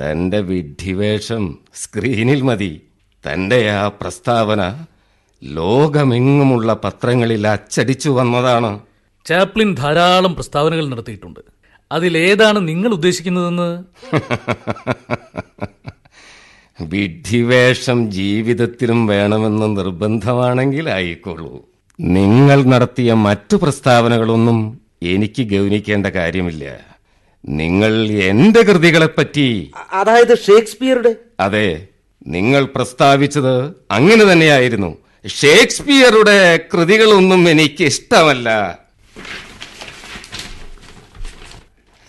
തന്റെ 0.00 0.40
വിഡ്ഢിവേഷം 0.40 1.58
സ്ക്രീനിൽ 1.74 2.42
മതി. 2.42 2.82
തന്റെ 3.26 3.70
ആ 3.70 3.88
പ്രസ്താവന 3.88 4.84
ലോകമെങ്ങുമുള്ള 5.42 6.80
പത്രങ്ങളിൽ 6.84 7.48
അച്ചടിച്ചു 7.48 8.10
വന്നതാണ്. 8.10 8.80
ചാപ്ലിൻ 9.26 9.74
ധാരാളം 9.74 10.34
പ്രസ്താവനകൾ 10.34 10.88
നടത്തിയിട്ടുണ്ട്. 10.88 11.40
അതിലേതാണ് 11.92 12.68
നിങ്ങൾ 12.68 12.88
ഉദ്ദേശിക്കുന്നതെന്ന്? 12.88 13.68
വിഡ്ഢിവേഷം 16.80 18.10
ജീവിതത്തിലും 18.10 19.06
വേണമെന്ന് 19.06 19.76
നിർബന്ധമാണെങ്കിൽ 19.76 20.90
ആയിക്കോളൂ. 20.90 21.68
നിങ്ങൾ 22.00 22.62
നടത്തിയ 22.62 23.12
മറ്റു 23.12 23.56
പ്രസ്താവനകളൊന്നും 23.56 24.80
എനിക്ക് 25.02 25.42
ഗൗനിക്കേണ്ട 25.42 26.06
കാര്യമില്ല. 26.06 26.64
നിങ്ങൾ 27.44 28.08
എന്റെ 28.08 28.62
കൃതികളെപ്പറ്റി 28.62 29.72
പറ്റി 29.72 29.94
അതായത് 29.94 30.38
ഷേക്സ്പിയറുടെ? 30.38 31.16
അതെ 31.40 31.86
നിങ്ങൾ 32.26 32.64
പ്രസ്താവിച്ചത് 32.64 33.54
അങ്ങനെ 33.90 34.32
തന്നെയായിരുന്നു. 34.32 34.96
ഷേക്സ്പിയറുടെ 35.26 36.60
കൃതികളൊന്നും 36.74 37.48
എനിക്ക് 37.48 37.84
ഇഷ്ടമല്ല. 37.84 38.48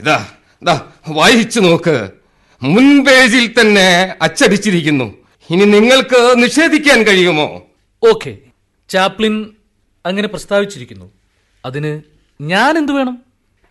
ഇതാ 0.04 0.28
ഇതാ 0.62 0.92
വായിച്ചു 1.10 1.60
നോക്ക്. 1.60 2.10
മുൻ 2.64 3.06
പേജിൽ 3.06 3.62
തന്നെ 3.62 4.16
അച്ചടിച്ചിരിക്കുന്നു. 4.22 5.14
ഇനി 5.50 5.66
നിങ്ങൾക്ക് 5.66 6.44
നിഷേധിക്കാൻ 6.44 7.04
കഴിയുമോ? 7.04 7.62
ഓക്കെ. 8.10 8.38
ചാപ്ലിൻ 8.90 9.50
അങ്ങനെ 10.06 10.28
പ്രസ്താവിച്ചിരിക്കുന്നു. 10.28 11.12
അതിന് 11.66 12.02
ഞാൻ 12.42 12.78
എന്തു 12.78 12.92
വേണം? 12.92 13.24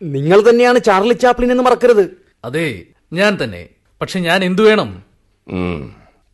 നിങ്ങൾ 0.03 0.51
തന്നെയാണ് 0.51 0.79
ചാർലി 0.79 1.13
ചാപ്ലിൻ 1.13 1.51
എന്ന് 1.51 1.63
മറക്കരുത്. 1.63 2.17
അതെ 2.45 2.83
ഞാൻ 3.13 3.39
തന്നെ. 3.45 3.69
പക്ഷെ 4.01 4.21
ഞാൻ 4.21 4.45
എന്തു 4.45 4.63
വേണം? 4.63 5.03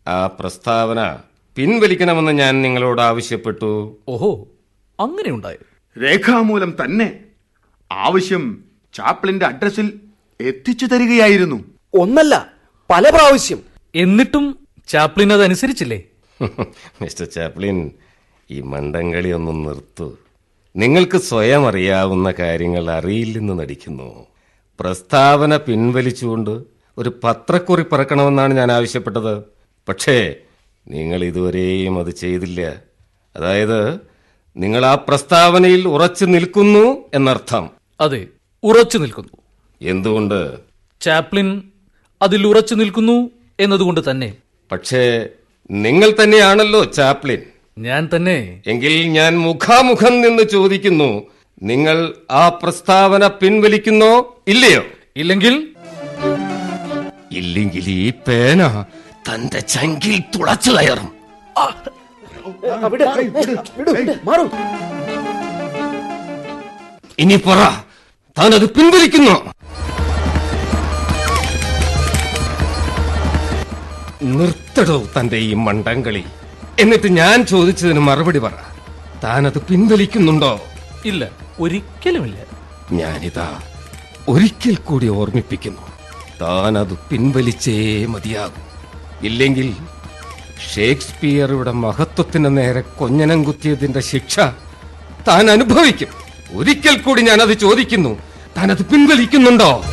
ആ 0.08 0.26
പ്രസ്താവന 0.26 1.18
പിൻവലിക്കണമെന്ന് 1.56 2.32
ഞാൻ 2.32 2.62
നിങ്ങളോട് 2.62 3.00
ആവശ്യപ്പെട്ടു. 3.00 3.98
ഓഹോ 4.08 4.48
അങ്ങനെ 5.00 5.30
ഉണ്ടായി? 5.30 5.58
രേഖാമൂലം 6.02 6.76
തന്നെ. 6.84 7.20
ആവശ്യം 7.92 8.67
ചാപ്ലിന്റെ 8.94 9.46
അഡ്രസ്സിൽ 9.46 10.00
എത്തിച്ചു 10.40 10.86
തരികയായിരുന്നു. 10.86 11.64
ഒന്നല്ല 11.94 12.52
പല 12.90 13.10
പ്രാവശ്യം. 13.10 13.62
എന്നിട്ടും 13.94 14.68
ചാപ്ലിൻ 14.88 15.32
അതനുസരിച്ചില്ലേ? 15.32 15.96
അനുസരിച്ചില്ലേ 15.96 16.72
മിസ്റ്റർ 17.02 17.26
ചാപ്ലിൻ 17.26 17.90
ഈ 18.50 18.60
മണ്ടംകളി 18.60 19.28
ഒന്ന് 19.28 19.68
നിർത്തു. 19.68 20.18
നിങ്ങൾക്ക് 20.76 21.18
സ്വയം 21.18 21.68
അറിയാവുന്ന 21.68 22.30
കാര്യങ്ങൾ 22.30 22.90
അറിയില്ലെന്ന് 22.90 23.58
നടിക്കുന്നു. 23.58 24.26
പ്രസ്താവന 24.80 25.56
പിൻവലിച്ചുകൊണ്ട് 25.56 26.62
ഒരു 26.98 27.20
പത്രക്കുറി 27.24 27.84
പറക്കണമെന്നാണ് 27.92 28.54
ഞാൻ 28.54 28.72
ആവശ്യപ്പെട്ടത്. 28.72 29.42
പക്ഷേ 29.88 30.36
നിങ്ങൾ 30.88 31.24
ഇതുവരെയും 31.24 32.00
അത് 32.00 32.10
ചെയ്തില്ല. 32.10 32.76
അതായത് 33.36 34.00
നിങ്ങൾ 34.56 34.86
ആ 34.86 34.94
പ്രസ്താവനയിൽ 34.94 35.88
ഉറച്ചു 35.88 36.24
നിൽക്കുന്നു 36.24 37.04
എന്നർത്ഥം. 37.14 37.70
അതെ. 38.00 38.26
ഉറച്ചു 38.64 38.98
നിൽക്കുന്നു. 38.98 39.28
എന്തുകൊണ്ട്? 39.82 40.58
ചാപ്ലിൻ 41.00 41.62
അതിൽ 42.22 42.46
ഉറച്ചു 42.46 42.74
നിൽക്കുന്നു 42.74 43.30
എന്നതുകൊണ്ട് 43.60 44.10
തന്നെ. 44.10 44.34
പക്ഷേ 44.72 45.26
നിങ്ങൾ 45.70 46.14
തന്നെയാണല്ലോ 46.22 46.84
ചാപ്ലിൻ. 46.84 47.38
ഞാൻ 47.78 48.08
തന്നെ. 48.16 48.62
എങ്കിൽ 48.66 49.08
ഞാൻ 49.08 49.38
മുഖാമുഖം 49.38 50.20
നിന്ന് 50.20 50.42
ചോദിക്കുന്നു 50.42 51.26
നിങ്ങൾ 51.62 52.14
ആ 52.30 52.48
പ്രസ്താവന 52.48 53.26
പിൻവലിക്കുന്നോ 53.26 54.42
ഇല്ലയോ? 54.48 54.82
ഇല്ലെങ്കിൽ? 55.16 55.68
ഇല്ലെങ്കിൽ 57.32 57.84
ഈ 57.86 58.12
പേന 58.28 58.84
തന്റെ 59.28 59.60
ചങ്കിൽ 59.60 60.18
തുളച്ചു 60.18 60.70
കയറും. 60.70 61.12
അവിടെ 62.84 63.04
വിടു, 63.04 63.90
വിടു, 63.90 64.12
മാറൂ. 64.24 64.50
ഇനി 67.18 67.36
പറ 67.36 67.87
താൻ 68.38 68.54
അത് 68.54 68.70
പിൻവലിക്കുന്നു. 68.70 69.52
നിർത്തടോ 74.22 75.06
തന്റെ 75.20 75.36
ഈ 75.36 75.54
മണ്ടംകളി. 75.54 76.24
എന്നിട്ട് 76.78 77.08
ഞാൻ 77.08 77.46
ചോദിച്ചതിന് 77.46 78.00
മറുപടി 78.00 78.38
പറ. 78.38 78.50
താൻ 79.24 79.46
അത് 79.46 79.58
പിൻവലിക്കുന്നുണ്ടോ? 79.58 80.60
ഇല്ല 81.04 81.28
ഒരിക്കലുമില്ല. 81.60 82.38
ഞാനിതാ 82.92 83.60
ഒരിക്കൽ 84.28 84.74
കൂടി 84.74 85.08
ഓർമ്മിപ്പിക്കുന്നു. 85.08 85.82
താൻ 86.40 86.78
അത് 86.78 86.98
പിൻവലിച്ചേ 87.10 88.06
മതിയാകും. 88.06 88.62
ഇല്ലെങ്കിൽ 89.22 89.74
ഷേക്സ്പിയറുടെ 90.74 91.72
മഹത്വത്തിന് 91.72 92.56
നേരെ 92.58 92.80
കൊഞ്ഞനം 92.80 93.42
കുത്തിയതിന്റെ 93.42 94.00
ശിക്ഷ 94.00 94.40
താൻ 95.28 95.50
അനുഭവിക്കും. 95.50 96.08
ഒരിക്കൽ 96.56 96.98
കൂടി 96.98 97.22
ഞാൻ 97.22 97.42
അത് 97.42 97.58
ചോദിക്കുന്നു. 97.58 98.27
താൻ 98.58 98.70
അത് 98.70 98.82
പിൻവലിക്കുന്നുണ്ടോ? 98.82 99.84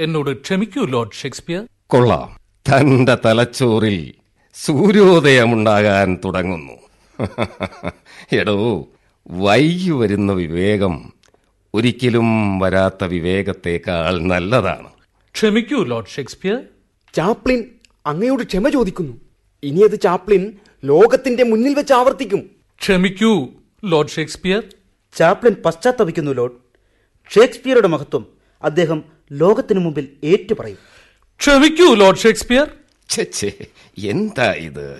എന്നോട് 0.00 0.40
ക്ഷമിക്കൂ 0.40 0.84
ലോർഡ് 0.84 1.12
ഷേക്സ്പിയർ. 1.12 1.66
കൊള്ളാം. 1.86 2.36
തന്റെ 2.68 3.18
തലച്ചോറിൽ 3.24 4.14
സൂര്യോദയമുണ്ടാകാൻ 4.54 6.18
തുടങ്ങുന്നു. 6.24 6.72
എടോ 8.32 8.88
വൈകി 9.30 9.90
വരുന്ന 9.90 10.32
വിവേകം 10.32 11.12
ഒരിക്കലും 11.74 12.58
വരാത്ത 12.58 13.04
വിവേകത്തേക്കാൾ 13.04 14.18
നല്ലതാണ്. 14.18 14.88
ക്ഷമിക്കൂ 15.34 15.84
ലോർഡ് 15.84 16.06
ഷേക്സ്പിയർ. 16.06 16.62
ചാപ്ലിൻ 17.14 17.64
അങ്ങയോട് 18.06 18.42
ക്ഷമ 18.42 18.68
ചോദിക്കുന്നു. 18.68 19.12
ഇനി 19.62 19.80
അത് 19.80 20.00
ചാപ്ലിൻ 20.00 20.52
ലോകത്തിന്റെ 20.84 21.42
മുന്നിൽ 21.44 21.74
വെച്ച് 21.74 21.92
ആവർത്തിക്കും. 21.92 22.50
ക്ഷമിക്കൂ 22.80 23.48
ലോർഡ് 23.84 24.08
ഷേക്സ്പിയർ. 24.08 24.62
ചാപ്ലിൻ 25.16 25.56
പശ്ചാത്തപിക്കുന്നു 25.64 26.30
ലോഡ് 26.30 26.67
ഷേക്സ്പിയറുടെ 27.34 27.88
മഹത്വം 27.88 28.26
അദ്ദേഹം 28.62 29.04
ലോകത്തിനു 29.32 29.80
മുമ്പിൽ 29.80 30.08
ഏറ്റുപറയും. 30.24 30.78
ക്ഷമിക്കൂ 31.40 31.94
ലോർഡ് 31.94 32.18
ഷേക്സ്പിയർ. 32.18 32.70
ഛെ, 33.10 33.52
എന്താ 33.98 34.52
ഇത്? 34.52 34.96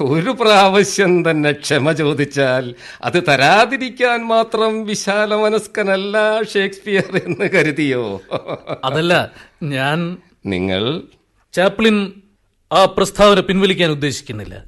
ഒരു 0.00 0.30
പ്രാവശ്യം 0.30 1.30
തന്നെ 1.30 1.52
ക്ഷമ 1.52 1.92
ചോദിച്ചാൽ 1.92 2.74
അത് 3.02 3.22
തരാതിരിക്കാൻ 3.28 4.26
മാത്രം 4.26 4.84
വിശാല 4.84 5.34
മനസ്കനല്ല 5.34 6.42
ഷേക്സ്പിയർ 6.42 7.20
എന്ന് 7.24 7.50
കരുതിയോ? 7.50 8.20
അതല്ല 8.84 9.32
ഞാൻ 9.62 10.16
നിങ്ങൾ? 10.46 11.02
ചാപ്ലിൻ 11.52 12.12
ആ 12.72 12.84
പ്രസ്താവന 12.84 13.40
പിൻവലിക്കാൻ 13.40 13.90
ഉദ്ദേശിക്കുന്നില്ല. 13.90 14.64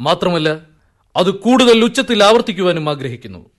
മാത്രമല്ല 0.00 0.60
അത് 1.16 1.30
കൂടുതൽ 1.30 1.84
ഉച്ചത്തിൽ 1.84 2.24
ആവർത്തിക്കുവാനും 2.24 2.90
ആഗ്രഹിക്കുന്നു. 2.90 3.50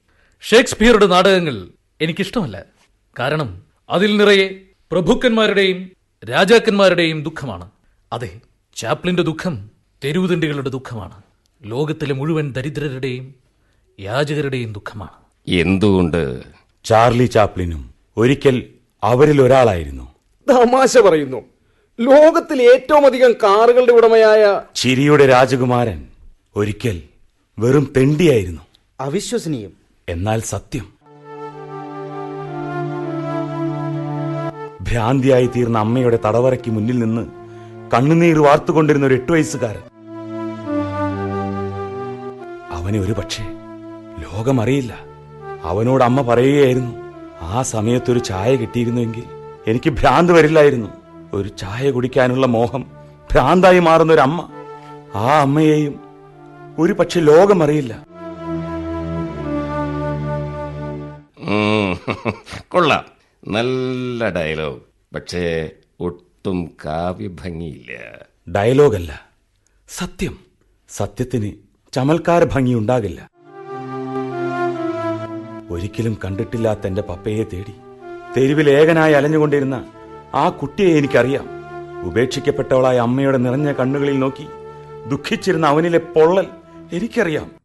ഷേക്സ്പിയറുടെ 0.41 1.05
നാടകങ്ങൾ 1.05 1.67
എനിക്കിഷ്ടമല്ല. 2.01 2.63
കാരണം 3.20 3.62
അതിൽ 3.89 4.17
നിറയെ 4.17 4.50
പ്രഭുക്കന്മാരുടെയും 4.91 5.91
രാജാക്കന്മാരുടെയും 6.29 7.24
ദുഃഖമാണ്. 7.24 7.72
അതെ 8.13 8.39
ചാപ്ലിന്റെ 8.75 9.24
ദുഃഖം 9.24 9.72
തെരുവുതണ്ടികളുടെ 10.03 10.70
ദുഃഖമാണ്. 10.70 11.22
ലോകത്തിലെ 11.63 12.13
മുഴുവൻ 12.13 12.51
ദരിദ്രരുടെയും 12.51 13.36
യാചകരുടെയും 14.00 14.74
ദുഃഖമാണ്. 14.74 15.51
എന്തുകൊണ്ട്? 15.51 16.43
ചാർലി 16.84 17.25
ചാപ്ലിനും 17.25 17.93
ഒരിക്കൽ 18.17 18.63
അവരിൽ 19.03 19.41
ഒരാളായിരുന്നു. 19.41 20.15
തമാശ 20.50 20.98
പറയുന്നു. 20.98 21.41
ലോകത്തിൽ 22.00 22.62
ഏറ്റവും 22.62 23.05
അധികം 23.05 23.34
കാറുകളുടെ 23.34 23.91
ഉടമയായ 23.91 24.62
ചിരിയുടെ 24.75 25.27
രാജകുമാരൻ 25.27 26.08
ഒരിക്കൽ 26.55 27.01
വെറും 27.60 27.93
തെണ്ടിയായിരുന്നു 27.98 28.62
അവിശ്വസനീയം. 29.00 29.72
എന്നാൽ 30.10 30.41
സത്യം 30.41 31.00
ഭ്രാന്തിയായി 34.91 35.50
തീർന്ന 35.55 35.77
അമ്മയുടെ 35.77 36.19
തടവറയ്ക്ക് 36.25 36.71
മുന്നിൽ 36.71 37.00
നിന്ന് 37.00 37.27
കണ്ണുനീർ 37.93 38.39
വാർത്തുകൊണ്ടിരുന്ന 38.39 39.05
ഒരു 39.05 39.13
എട്ടു 39.13 39.31
വയസ്സുകാരൻ. 39.31 39.83
അവനെ 42.71 43.00
ഒരു 43.00 43.13
പക്ഷേ 43.13 43.43
ലോകമറിയില്ല. 44.19 44.98
അവനോട് 45.63 46.03
അമ്മ 46.03 46.21
പറയുകയായിരുന്നു 46.21 46.91
ആ 47.41 47.62
സമയത്തൊരു 47.62 48.19
ചായ 48.19 48.55
കിട്ടിയിരുന്നുവെങ്കിൽ 48.55 49.24
എനിക്ക് 49.67 49.89
ഭ്രാന്ത് 49.89 50.33
വരില്ലായിരുന്നു. 50.33 50.88
ഒരു 51.33 51.48
ചായ 51.48 51.91
കുടിക്കാനുള്ള 51.91 52.48
മോഹം 52.48 52.86
ഭ്രാന്തായി 53.31 53.79
മാറുന്ന 53.79 54.13
ഒരു 54.13 54.21
അമ്മ. 54.21 54.50
ആ 55.15 55.41
അമ്മയെയും 55.41 56.00
ഒരു 56.79 56.93
പക്ഷെ 56.93 57.19
ലോകമറിയില്ല. 57.19 58.05
കൊള്ളാം. 62.67 63.20
നല്ല 63.48 64.29
ഡയലോഗ്. 64.29 64.81
പക്ഷേ 65.15 65.69
ഒട്ടും 66.00 66.71
കാവ്യഭംഗിയില്ല. 66.86 68.25
ഡയലോഗല്ല. 68.51 69.29
സത്യം. 69.88 70.38
സത്യത്തിന് 70.89 71.51
ചമൽക്കാര 71.93 72.43
ഭംഗി 72.43 72.74
ഉണ്ടാകില്ല. 72.74 73.29
ഒരിക്കലും 75.69 76.17
കണ്ടിട്ടില്ലാത്ത 76.25 76.88
എന്റെ 76.88 77.01
പപ്പയെ 77.01 77.43
തേടി 77.43 77.74
തെരുവിൽ 78.38 78.69
ഏകനായി 78.69 79.13
അലഞ്ഞുകൊണ്ടിരുന്ന 79.13 79.91
ആ 80.33 80.50
കുട്ടിയെ 80.50 80.98
എനിക്കറിയാം. 80.98 81.48
ഉപേക്ഷിക്കപ്പെട്ടവളായ 82.05 82.98
അമ്മയുടെ 82.98 83.38
നിറഞ്ഞ 83.38 83.71
കണ്ണുകളിൽ 83.71 84.19
നോക്കി 84.19 84.48
ദുഃഖിച്ചിരുന്ന 85.10 85.67
അവനിലെ 85.67 85.98
പൊള്ളൽ 85.98 86.48
എനിക്കറിയാം. 86.93 87.61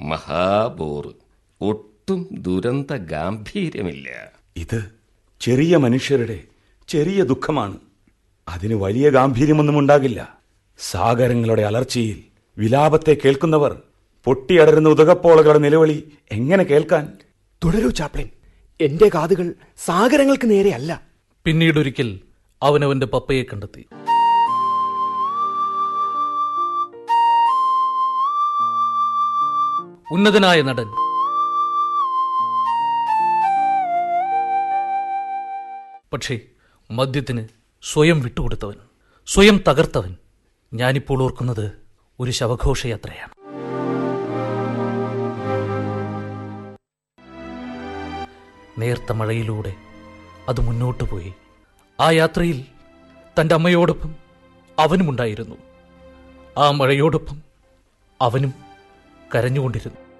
മഹാബോറ് 0.00 1.14
ഒട്ടും 1.60 2.28
ദുരന്ത 2.30 2.94
ഗാംഭീര്യമില്ല. 2.94 4.32
ഇത് 4.56 4.90
ചെറിയ 5.40 5.76
മനുഷ്യരുടെ 5.76 6.42
ചെറിയ 6.88 7.24
ദുഃഖമാണ്. 7.24 7.78
അതിന് 8.48 8.74
വലിയ 8.74 9.10
ഗാംഭീര്യമൊന്നും 9.10 9.78
ഉണ്ടാകില്ല. 9.78 10.38
സാഗരങ്ങളുടെ 10.78 11.62
അലർച്ചയിൽ 11.62 12.22
വിലാപത്തെ 12.58 13.16
കേൾക്കുന്നവർ 13.24 13.82
പൊട്ടിയടരുന്ന 14.24 14.88
ഉദകപ്പോളകളുടെ 14.88 15.58
നിലവിളി 15.58 16.12
എങ്ങനെ 16.32 16.64
കേൾക്കാൻ? 16.64 17.12
തുടരൂ 17.64 17.90
ചാപ്ലിൻ. 17.90 18.28
എന്റെ 18.80 19.10
കാതുകൾ 19.14 19.54
സാഗരങ്ങൾക്ക് 19.76 20.50
നേരെയല്ല. 20.50 21.02
പിന്നീടൊരിക്കൽ 21.44 22.20
അവനവന്റെ 22.62 23.06
പപ്പയെ 23.06 23.42
കണ്ടെത്തി. 23.42 23.86
ഉന്നതനായ 30.12 30.62
നടൻ. 30.62 30.86
പക്ഷേ 36.12 36.40
മദ്യത്തിന് 36.90 37.48
സ്വയം 37.82 38.20
വിട്ടുകൊടുത്തവൻ 38.20 38.74
സ്വയം 39.26 39.60
തകർത്തവൻ 39.68 40.16
ഞാനിപ്പോൾ 40.74 41.22
ഓർക്കുന്നത് 41.22 41.72
ഒരു 42.20 42.30
ശവഘോഷയാത്രയാണ്. 42.30 43.30
നേർത്ത 48.80 49.12
മഴയിലൂടെ 49.12 49.74
അത് 50.48 50.60
മുന്നോട്ടു 50.60 51.04
പോയി. 51.04 51.34
ആ 52.00 52.10
യാത്രയിൽ 52.10 52.64
തന്റെ 53.40 53.54
അമ്മയോടൊപ്പം 53.54 54.14
അവനുമുണ്ടായിരുന്നു. 54.78 55.56
ആ 56.58 56.70
മഴയോടൊപ്പം 56.70 57.42
അവനും 58.20 58.69
കരഞ്ഞുകൊണ്ടിരുന്നു. 59.34 60.10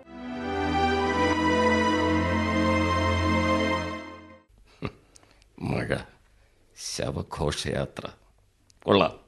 മഴ 5.62 5.96
ശവഘോഷയാത്ര. 6.76 8.08
കൊള്ളാം. 8.82 9.18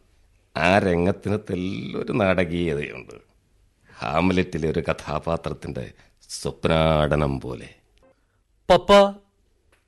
ആ 0.57 0.79
രംഗത്തിന് 0.79 1.39
തെല്ലൊരു 1.51 2.13
നാടകീയതയുണ്ട്. 2.13 3.15
ഹാംലെറ്റിലെ 3.99 4.71
ഒരു 4.71 4.81
കഥാപാത്രത്തിന്റെ 4.81 5.93
സ്വപ്നാടനം 6.29 7.41
പോലെ. 7.41 7.75
പപ്പ 8.71 8.93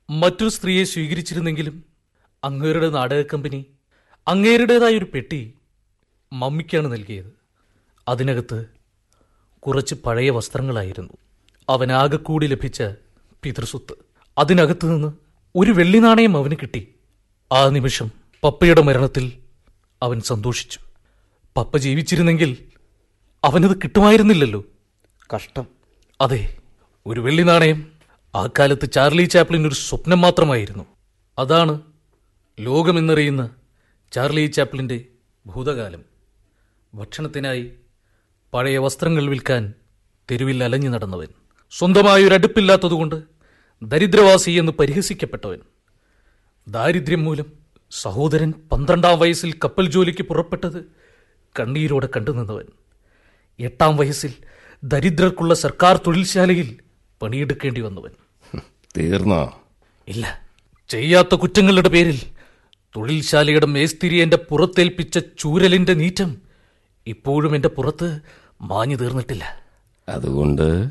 മറ്റൊരു 0.09 0.49
സ്ത്രീയെ 0.49 0.83
സ്വീകരിച്ചിരുന്നെങ്കിലും 0.83 1.83
അങ്ങേരുടെ 2.43 2.89
നാടക 2.89 3.21
കമ്പനി 3.21 3.65
അങ്ങേരുടേതായ 4.27 4.97
ഒരു 4.97 5.05
പെട്ടി 5.05 5.53
മമ്മിക്കാണ് 6.33 6.91
നൽകിയത്. 6.91 7.33
അതിനകത്ത് 8.07 8.74
കുറച്ച് 9.67 9.95
പഴയ 9.95 10.29
വസ്ത്രങ്ങളായിരുന്നു. 10.29 11.13
അവനാകെ 11.69 12.15
കൂടി 12.15 12.47
ലഭിച്ച 12.47 12.83
പിതൃസ്വത്ത്. 13.43 13.95
അതിനകത്തു 14.37 14.87
നിന്ന് 14.87 15.13
ഒരു 15.55 15.71
വെള്ളി 15.71 15.97
നാണയം 15.97 16.37
അവന് 16.37 16.55
കിട്ടി. 16.61 16.87
ആ 17.51 17.69
നിമിഷം 17.69 18.11
പപ്പയുടെ 18.43 18.81
മരണത്തിൽ 18.81 19.31
അവൻ 20.03 20.21
സന്തോഷിച്ചു. 20.21 20.79
പപ്പ 21.57 21.77
ജീവിച്ചിരുന്നെങ്കിൽ 21.77 22.57
അവനത് 23.43 23.75
കിട്ടുമായിരുന്നില്ലല്ലോ. 23.75 24.63
കഷ്ടം. 25.35 25.67
അതെ 26.21 26.57
ഒരു 27.05 27.19
വെള്ളി 27.19 27.43
നാണയം 27.43 27.91
ആ 28.35 28.49
കാലത്ത് 28.59 28.91
ചാർലി 28.91 29.23
ചാപ്ലിൻ 29.23 29.67
ഒരു 29.67 29.75
സ്വപ്നം 29.75 30.21
മാത്രമായിരുന്നു. 30.21 30.85
അതാണ് 31.39 31.81
ലോകമെന്നറിയുന്ന 32.59 33.49
ചാർലി 34.11 34.45
ചാപ്ലിന്റെ 34.45 35.05
ഭൂതകാലം. 35.45 36.03
ഭക്ഷണത്തിനായി 36.93 37.71
പഴയ 38.55 38.77
വസ്ത്രങ്ങൾ 38.77 39.29
വിൽക്കാൻ 39.29 39.73
തെരുവിൽ 40.31 40.63
അലഞ്ഞു 40.63 40.89
നടന്നവൻ 40.89 41.27
സ്വന്തമായ 41.71 42.23
ഒരു 42.23 42.33
അടുപ്പില്ലാത്തതുകൊണ്ട് 42.33 43.23
ദരിദ്രവാസി 43.83 44.51
എന്ന് 44.51 44.71
പരിഹസിക്കപ്പെട്ടവൻ. 44.71 45.59
ദാരിദ്ര്യം 46.67 47.23
മൂലം 47.23 47.45
സഹോദരൻ 47.91 48.53
പന്ത്രണ്ടാം 48.71 49.19
വയസ്സിൽ 49.19 49.53
കപ്പൽ 49.53 49.89
ജോലിക്ക് 49.91 50.23
പുറപ്പെട്ടത് 50.23 50.85
കണ്ണീരോടെ 51.59 52.09
കണ്ടുനിന്നവൻ 52.15 52.65
എട്ടാം 53.59 53.97
വയസ്സിൽ 53.97 54.33
ദരിദ്രർക്കുള്ള 54.83 55.53
സർക്കാർ 55.53 55.97
തൊഴിൽശാലയിൽ 55.97 56.79
പണിയെടുക്കേണ്ടി 57.21 57.81
വന്നവൻ. 57.81 58.11
തീർന്നോ? 58.97 59.61
ഇല്ല. 60.07 60.49
ചെയ്യാത്ത 60.89 61.35
കുറ്റങ്ങളുടെ 61.35 61.89
പേരിൽ 61.89 62.21
തൊഴിൽശാലയുടെ 62.95 63.65
മേസ്തിരി 63.65 64.15
എന്റെ 64.15 64.37
പുറത്തേൽപ്പിച്ച 64.37 65.19
ചൂരലിന്റെ 65.39 65.93
നീറ്റം 65.93 66.41
ഇപ്പോഴും 67.07 67.55
എന്റെ 67.55 67.67
പുറത്ത് 67.67 68.19
മാഞ്ഞു 68.61 68.95
തീർന്നിട്ടില്ല. 68.95 69.61
അതുകൊണ്ട്? 70.09 70.89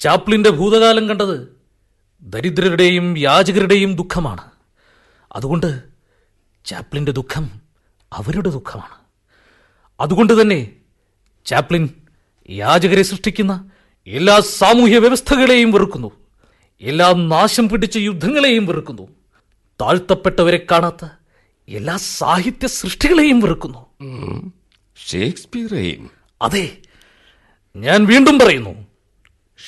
ചാപ്ലിന്റെ 0.00 0.50
ഭൂതകാലം 0.50 1.08
കണ്ടത് 1.08 1.56
ദരിദ്രരുടെയും 2.22 3.18
യാചകരുടെയും 3.18 3.96
ദുഃഖമാണ്. 3.96 4.50
അതുകൊണ്ട് 5.32 5.82
ചാപ്ലിന്റെ 6.64 7.12
ദുഃഖം 7.12 7.50
അവരുടെ 8.12 8.50
ദുഃഖമാണ്. 8.50 8.96
അതുകൊണ്ട് 10.00 10.40
തന്നെ 10.40 10.70
ചാപ്ലിൻ 11.44 11.88
യാചകരെ 12.50 13.02
സൃഷ്ടിക്കുന്ന 13.02 13.70
എല്ലാ 14.06 14.40
സാമൂഹ്യ 14.40 14.98
വ്യവസ്ഥകളെയും 14.98 15.72
വെറുക്കുന്നു. 15.72 16.10
എല്ലാ 16.80 17.12
നാശം 17.12 17.68
പിടിച്ച 17.68 17.96
യുദ്ധങ്ങളെയും 17.96 18.66
വെറുക്കുന്നു. 18.66 19.08
താഴ്ത്തപ്പെട്ടവരെ 19.80 20.66
കാണാത്ത 20.70 21.08
എല്ലാ 21.68 21.96
സാഹിത്യ 21.96 22.66
സൃഷ്ടികളെയും 22.66 23.40
വെറുക്കുന്നു. 23.40 23.86
ഷേക്സ്പിയറേയും 24.96 26.21
അതെ. 26.42 26.76
ഞാൻ 27.76 28.04
വീണ്ടും 28.04 28.38
പറയുന്നു 28.38 28.86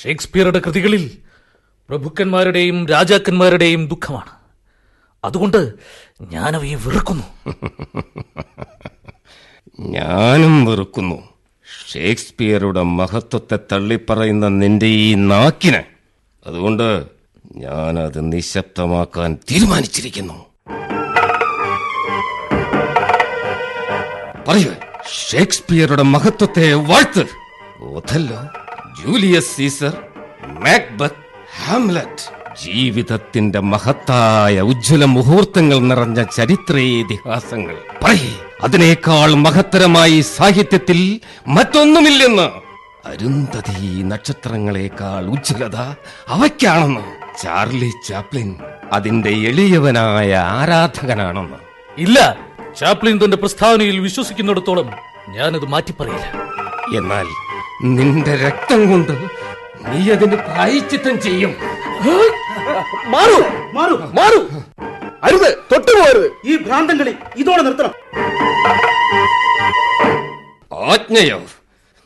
ഷേക്സ്പിയറുടെ 0.02 0.58
കൃതികളിൽ 0.58 1.18
പ്രഭുക്കന്മാരുടെയും 1.88 2.86
രാജാക്കന്മാരുടെയും 2.86 3.88
ദുഃഖമാണ്. 3.88 4.30
അതുകൊണ്ട് 5.24 5.74
ഞാനവയെ 6.22 6.74
വെറുക്കുന്നു. 6.74 7.24
ഞാനും 9.80 10.64
വെറുക്കുന്നു. 10.64 11.28
ഷേക്സ്പിയറുടെ 11.92 12.82
മഹത്വത്തെ 12.82 13.58
തള്ളിപ്പറയുന്ന 13.72 14.48
നിന്റെ 14.48 14.86
ഈ 14.86 15.14
നാക്കിന്. 15.14 15.82
അതുകൊണ്ട് 16.46 17.06
ഞാനത് 17.56 18.32
നിശബ്ദമാക്കാൻ 18.32 19.38
തീരുമാനിച്ചിരിക്കുന്നു. 19.50 20.44
പറയൂ. 24.48 24.70
ഷേക്സ്പിയറുടെ 25.12 26.02
മഹത്വത്തെ 26.02 26.72
വാഴ്ത്ത്. 26.72 27.26
Othello 27.80 28.36
Julius 29.04 29.56
Caesar 29.56 29.96
Macbeth 30.42 31.14
Hamlet. 31.64 32.44
ജീവിതത്തിന്റെ 32.64 33.60
മഹത്തായ 33.60 34.60
ഉജ്ജ്വല 34.60 35.04
മുഹൂർത്തങ്ങൾ 35.04 35.78
നിറഞ്ഞ 35.78 36.22
ചരിത്രേതിഹാസങ്ങൾ. 36.22 37.76
പറയേ 38.04 38.38
അതിനേക്കാൾ 38.62 39.34
മഹത്തരമായി 39.34 40.20
സാഹിത്യത്തിൽ 40.20 41.20
മറ്റൊന്നുമില്ലെന്ന്. 41.48 42.48
അരുന്ധതി 43.08 44.02
നക്ഷത്രങ്ങളെക്കാൾ 44.02 45.26
ഉജ്ജ്വലത 45.26 45.76
അവയ്ക്കാണെന്ന് 46.28 47.00
ചാർലി 47.42 47.92
ചാപ്ലിൻ 48.08 48.56
അതിന്റെ 48.92 49.30
എളിയവനായ 49.30 50.34
ആരാധകനാണെന്ന്. 50.34 51.56
ഇല്ല 51.98 52.38
ചാപ്ലിൻ 52.78 53.24
തന്റെ 53.24 53.36
പ്രസ്താവനയിൽ 53.36 54.00
വിശ്വസിക്കുന്നിടത്തോളം 54.00 54.90
ഞാനത് 55.28 55.64
മാറ്റിപ്പറയില്ല. 55.64 56.32
എന്നാൽ 56.98 57.26
നിന്റെ 57.82 58.36
രക്തം 58.36 58.90
കൊണ്ട് 58.90 59.12
നീ 59.88 60.10
അതിന് 60.10 60.36
പ്രായച്ചിത്തം 60.36 61.20
ചെയ്യും. 61.20 61.54
മാറൂ! 63.06 63.42
മാറൂ! 63.72 63.96
മാറൂ! 63.96 64.48
അരുത്! 65.22 65.58
തൊട്ടുപോകരുത് 65.72 66.32
ഈ 66.46 66.56
ഭ്രാന്തം 66.56 66.98
കളി 66.98 67.14
ഇതോടെ 67.36 67.62
നിർത്തണം. 67.62 67.92
ആജ്ഞയോ? 70.74 71.42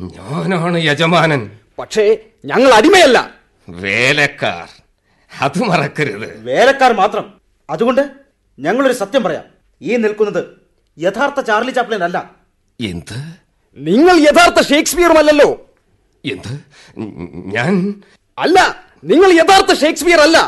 ഞാനാണ് 0.01 0.79
യജമാനൻ. 0.79 1.51
പക്ഷേ 1.79 2.17
ഞങ്ങൾ 2.45 2.75
അടിമയല്ല. 2.75 3.31
വേലക്കാർ. 3.69 4.83
അത് 5.41 5.59
മറക്കരുത്. 5.59 6.45
വേലക്കാർ 6.45 6.93
മാത്രം. 6.93 7.35
അതുകൊണ്ട് 7.71 8.11
ഞങ്ങളൊരു 8.59 8.93
സത്യം 8.93 9.23
പറയാം. 9.23 9.45
ഈ 9.83 9.97
നിൽക്കുന്നത് 9.97 10.58
യഥാർത്ഥ 10.99 11.41
ചാർലി 11.41 11.71
ചാപ്ലിൻ 11.71 12.05
അല്ല. 12.05 12.19
എന്ത്? 12.81 13.19
നിങ്ങൾ 13.77 14.17
യഥാർത്ഥ 14.21 14.61
ഷേക്സ്പിയറും 14.69 15.19
അല്ലല്ലോ 15.19 15.49
എന്ത്? 16.25 16.53
ഞാൻ? 17.57 18.03
അല്ല 18.39 18.85
നിങ്ങൾ 19.05 19.31
യഥാർത്ഥ 19.33 19.75
ഷേക്സ്പിയർ 19.75 20.21
അല്ല. 20.21 20.39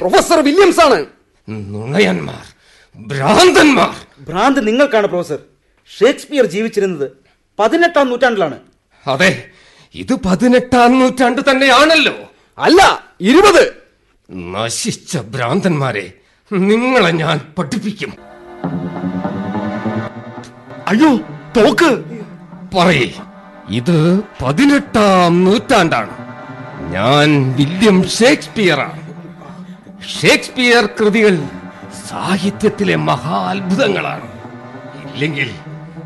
പ്രൊഫസർ 0.00 0.40
വില്യംസ് 0.40 0.80
ആണ് 0.80 1.06
നുണയന്മാർ 1.48 2.44
ഭ്രാന്തന്മാർ. 2.96 3.94
ഭ്രാന്ത് 4.28 4.66
നിങ്ങൾക്കാണ് 4.68 5.06
പ്രൊഫസർ. 5.06 5.38
ഷേക്സ്പിയർ 5.98 6.46
ജീവിച്ചിരുന്നത് 6.46 7.12
പതിനെട്ടാം 7.58 8.08
നൂറ്റാണ്ടിലാണ്. 8.08 8.58
അതെ 9.06 9.50
ഇത് 9.94 10.14
പതിനെട്ടാം 10.14 10.98
നൂറ്റാണ്ട് 11.00 11.42
തന്നെയാണല്ലോ. 11.50 12.14
അല്ല 12.58 12.80
ഇരുപത്. 13.20 13.64
നശിച്ച 14.30 15.18
ഭ്രാന്തന്മാരെ 15.18 16.12
നിങ്ങളെ 16.52 17.10
ഞാൻ 17.10 17.40
പഠിപ്പിക്കും. 17.58 18.12
അയ്യോ 20.90 21.16
തോക്ക്. 21.56 21.90
പറയേ. 22.76 23.12
ഇത് 23.68 24.20
പതിനെട്ടാം 24.42 25.44
നൂറ്റാണ്ടാണ്. 25.44 26.10
ഞാൻ 26.92 27.54
വില്യം 27.58 28.08
ഷേക്സ്പിയറാണ്. 28.08 29.00
ഷേക്സ്പിയർ 30.20 30.86
കൃതികൾ 30.86 31.44
സാഹിത്യത്തിലെ 32.08 32.96
മഹാത്ഭുതങ്ങളാണ്. 32.96 34.28
ഇല്ലെങ്കിൽ 35.12 35.50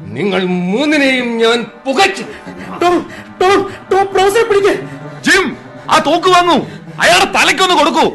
നിങ്ങൾ 0.02 0.44
മൂന്നിനെയും 0.44 1.38
ഞാൻ 1.38 1.66
പുകച്ചു. 1.86 2.22
ജിം 5.26 5.56
ആ 5.90 5.98
തോക്ക് 5.98 6.28
വാങ്ങൂ 6.28 6.58
അയാളുടെ 7.00 7.32
തലയ്ക്കൊന്ന് 7.32 7.74
കൊടുക്കൂ. 7.74 8.06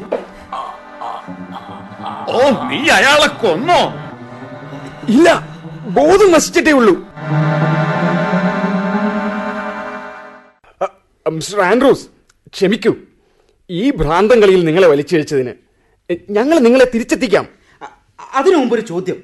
ഓ 2.28 2.50
നീ 2.68 2.90
അയാളെ 2.90 3.28
കൊന്നോ? 3.28 3.82
ഇല്ല. 5.10 5.59
ബോധം 5.90 6.32
നശിച്ചിട്ടേ 6.32 6.72
ഉള്ളൂ. 6.72 6.94
മിസ്റ്റർ 11.30 11.62
ആൻഡ്രൂസ് 11.62 12.08
ക്ഷമിക്കൂ. 12.54 12.96
ഈ 13.70 13.92
ഭ്രാന്തങ്ങളിൽ 13.92 14.66
നിങ്ങളെ 14.66 14.88
വലിച്ചിഴച്ചതിന്. 14.88 15.54
ഞങ്ങൾ 16.30 16.60
നിങ്ങളെ 16.60 16.92
തിരിച്ചെത്തിക്കാം. 16.94 17.48
അതിനു 18.34 18.56
മുമ്പ് 18.56 18.76
ഒരു 18.76 18.82
ചോദ്യം. 18.82 19.24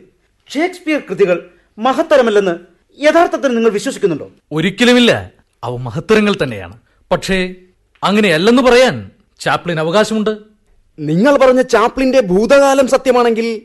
ഷേക്സ്പിയർ 0.53 1.01
കൃതികൾ 1.09 1.49
മഹത്തരമല്ലെന്ന് 1.77 2.55
യഥാർത്ഥത്തിൽ 3.03 3.55
നിങ്ങൾ 3.55 3.69
വിശ്വസിക്കുന്നുണ്ടോ? 3.69 4.31
ഒരിക്കലുമില്ല. 4.51 5.31
അവ 5.63 5.77
മഹത്തരങ്ങൾ 5.77 6.35
തന്നെയാണ്. 6.43 6.79
പക്ഷേ 7.11 7.55
അങ്ങനെയല്ലെന്ന് 8.03 8.61
പറയാൻ 8.61 9.11
ചാപ്ലിൻ 9.39 9.79
അവകാശമുണ്ട്. 9.79 10.37
നിങ്ങൾ 10.99 11.37
പറഞ്ഞ 11.37 11.61
ചാപ്ലിന്റെ 11.61 12.21
ഭൂതകാലം 12.21 12.87
സത്യമാണെങ്കിൽ 12.87 13.61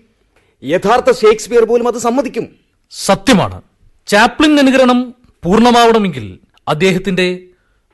യഥാർത്ഥ 0.66 1.12
ഷേക്സ്പിയർ 1.12 1.64
പോലും 1.64 1.88
അത് 1.88 1.98
സമ്മതിക്കും. 1.98 2.59
സത്യമാണ്. 2.90 3.62
ചാപ്ലിൻ 4.07 4.59
അനുകരണം 4.59 5.14
പൂർണമാവണമെങ്കിൽ 5.44 6.38
അദ്ദേഹത്തിന്റെ 6.68 7.40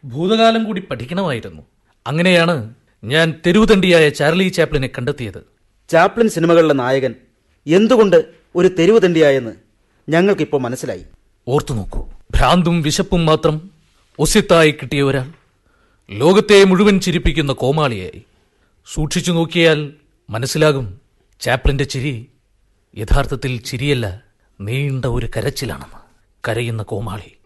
ഭൂതകാലം 0.04 0.64
കൂടി 0.64 0.80
പഠിക്കണമായിരുന്നു. 0.80 1.62
അങ്ങനെയാണ് 2.06 2.74
ഞാൻ 3.04 3.34
തെരുവുതണ്ടിയായ 3.46 4.08
ചാർലി 4.08 4.48
ചാപ്ലിനെ 4.48 4.88
കണ്ടെത്തിയത്. 4.88 5.46
ചാപ്ലിൻ 5.88 6.28
സിനിമകളിലെ 6.28 6.74
നായകൻ 6.74 7.14
എന്തുകൊണ്ട് 7.66 8.24
ഒരു 8.56 8.68
തെരുവുതണ്ടിയായെന്ന് 8.68 9.52
ഞങ്ങൾക്കിപ്പോൾ 10.08 10.60
മനസ്സിലായി. 10.60 11.04
ഓർത്തു 11.48 11.74
നോക്കൂ. 11.74 12.08
ഭ്രാന്തും 12.30 12.82
വിശപ്പും 12.82 13.26
മാത്രം 13.26 13.70
ഒസ്യത്തായി 14.18 14.70
കിട്ടിയ 14.70 15.02
ഒരാൾ 15.02 15.32
ലോകത്തെ 16.10 16.64
മുഴുവൻ 16.64 17.00
ചിരിപ്പിക്കുന്ന 17.00 17.52
കോമാളിയായി. 17.52 18.22
സൂക്ഷിച്ചു 18.92 19.32
നോക്കിയാൽ 19.32 19.92
മനസ്സിലാകും 20.30 21.00
ചാപ്ലിന്റെ 21.40 21.84
ചിരി 21.84 22.26
യഥാർത്ഥത്തിൽ 22.98 23.60
ചിരിയല്ല. 23.60 24.25
നീണ്ട 24.60 25.04
ഒരു 25.04 25.28
കരച്ചിലാണെന്ന് 25.36 25.98
കരയുന്ന 26.48 26.82
കോമാളി. 26.82 27.38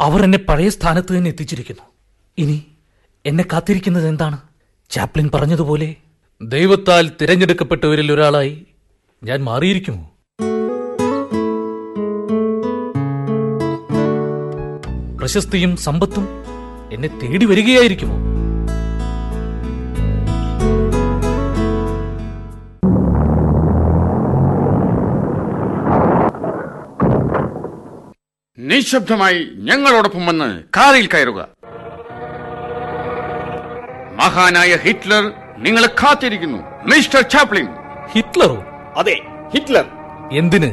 അവർ 0.00 0.22
എന്നെ 0.22 0.38
പഴയ 0.38 0.68
സ്ഥാനത്ത് 0.68 1.16
തന്നെ 1.16 1.28
എത്തിച്ചിരിക്കുന്നു. 1.28 1.82
ഇനി 2.38 2.66
എന്നെ 3.26 3.44
കാത്തിരിക്കുന്നത് 3.52 4.08
എന്താണ്? 4.08 4.38
ചാപ്ലിൻ 4.90 5.30
പറഞ്ഞതുപോലെ 5.34 5.96
ദൈവത്താൽ 6.42 7.10
തിരഞ്ഞെടുക്കപ്പെട്ടവരിൽ 7.20 8.12
ഒരാളായി 8.12 8.66
ഞാൻ 9.24 9.44
മാറിയിരിക്കുമോ? 9.44 10.10
പ്രശസ്തിയും 15.18 15.76
സമ്പത്തും 15.76 16.39
എന്നെ 16.92 17.08
തേടി 17.08 17.46
വരികയായിരിക്കുമോ? 17.46 18.14
നിശബ്ദമായി 28.58 29.48
ഞങ്ങളോടൊപ്പം 29.54 30.26
വന്ന് 30.26 30.62
കാറിൽ 30.76 31.06
കയറുക. 31.06 31.48
മഹാനായ 34.16 34.76
ഹിറ്റ്ലർ 34.76 35.32
നിങ്ങളെ 35.58 35.88
കാത്തിരിക്കുന്നു 35.88 36.58
മിസ്റ്റർ 36.86 37.20
ചാപ്ലിൻ. 37.20 37.66
ഹിറ്റ്ലറോ? 38.12 38.64
അതെ 38.96 39.20
ഹിറ്റ്ലർ. 39.54 39.84
എന്തിന്? 40.32 40.70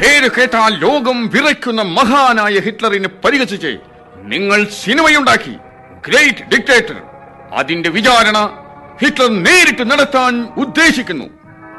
പേര് 0.00 0.30
കേട്ടാൽ 0.30 0.78
ലോകം 0.78 1.28
വിറയ്ക്കുന്ന 1.28 1.82
മഹാനായ 1.82 2.60
ഹിറ്റ്ലറിനെ 2.60 3.08
പരിഹസിച്ച് 3.24 3.95
നിങ്ങൾ 4.26 4.64
സിനിമയുണ്ടാക്കി. 4.64 5.56
ഗ്രേറ്റ് 6.08 6.44
ഡിക്റ്റേറ്റർ 6.44 7.02
അതിന്റെ 7.52 7.90
വിചാരണ 7.90 8.38
ഹിറ്റ്ലർ 9.02 9.42
നേരിട്ട് 9.42 9.90
നടത്താൻ 9.90 10.48
ഉദ്ദേശിക്കുന്നു. 10.56 11.24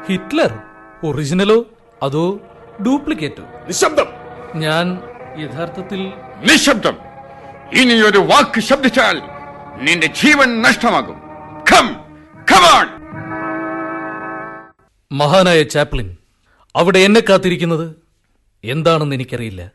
ഹിറ്റ്ലർ? 0.08 0.58
ഒറിജിനലോ 1.04 1.64
അതോ 2.02 2.40
ഡ്യൂപ്ലിക്കേറ്റ് 2.82 3.40
നിശബ്ദം. 3.68 4.06
ഞാൻ 4.54 4.98
യഥാർത്ഥത്തിൽ 5.40 6.12
നിശബ്ദം. 6.52 6.96
ഇനിയൊരു 7.72 8.18
വാക്ക് 8.18 8.60
ശബ്ദിച്ചാൽ 8.60 9.22
നിന്റെ 9.84 10.06
ജീവൻ 10.06 10.62
നഷ്ടമാകും. 10.62 11.18
കം 11.72 11.86
കമാൺ 12.52 12.88
മഹാനായ 15.12 15.62
ചാപ്ലിൻ 15.62 16.16
അവിടെ 16.76 16.98
എന്നെ 16.98 17.20
കാത്തിരിക്കുന്നത്? 17.20 17.96
എന്താണെന്ന് 18.64 19.16
എനിക്കറിയില്ല. 19.16 19.70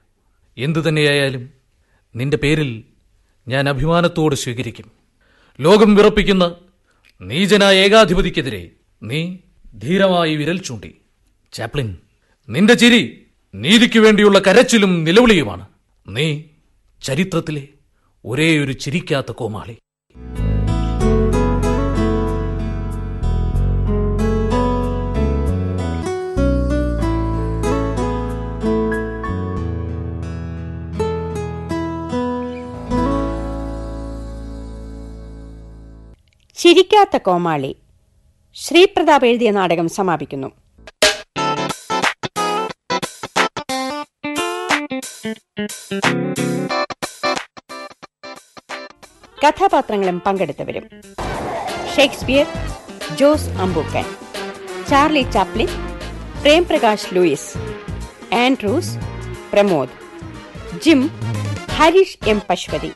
എന്തു 0.58 0.80
തന്നെയായാലും 0.88 1.63
നിന്റെ 2.16 2.38
പേരിൽ 2.38 2.84
ഞാൻ 3.48 3.70
അഭിമാനത്തോട് 3.70 4.36
സ്വീകരിക്കും. 4.36 4.92
ലോകം 5.62 5.96
വിറപ്പിക്കുന്ന 5.96 6.56
നീചനായ 7.22 7.78
ഏകാധിപതിക്കെതിരെ 7.78 8.70
നീ 9.04 9.38
ധീരമായി 9.76 10.36
വിരൽ 10.36 10.58
ചൂണ്ടി. 10.58 10.96
ചാപ്ലിൻ 11.54 11.98
നിന്റെ 12.50 12.74
ചിരി 12.74 13.26
നീതിക്കു 13.56 14.00
വേണ്ടിയുള്ള 14.00 14.40
കരച്ചിലും 14.40 15.04
നിലവിളിയുമാണ്. 15.04 15.68
നീ 16.08 16.44
ചരിത്രത്തിലെ 17.04 17.68
ഒരേയൊരു 18.26 18.72
ചിരിക്കാത്ത 18.72 19.32
കോമാളി. 19.32 19.78
ചിരിക്കാത്ത 36.64 37.18
കോമാളി. 37.18 37.76
ശ്രീപ്രതാപ് 38.56 39.26
എഴുതിയ 39.26 39.52
നാടകം 39.52 39.90
സമാപിക്കുന്നു. 39.90 40.48
കഥാപാത്രങ്ങളും 49.48 50.22
പങ്കെടുത്തവരും. 50.26 50.86
Shakespeare 51.96 52.46
Jose 53.16 53.50
Ambookkan 53.50 54.06
Charlie 54.90 55.32
Chaplin 55.32 55.68
Premprakash 56.42 57.16
Louis 57.16 57.58
Andrews 58.36 58.98
Pramod 59.54 59.90
Jim 60.86 61.08
Harish 61.72 62.30
M 62.30 62.42
Pashupathi 62.50 62.92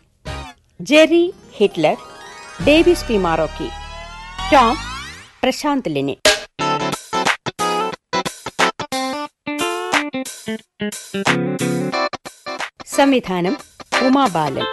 Jerry 0.81 1.33
Hitler 1.53 2.06
Davis 2.65 3.05
P 3.05 3.17
Marokki. 3.17 3.69
Tom 4.53 4.77
Prashanth 5.43 5.89
Lini. 5.89 6.17
സംവിധാനം 12.85 13.57
ഉമാബാലൻ 14.07 14.65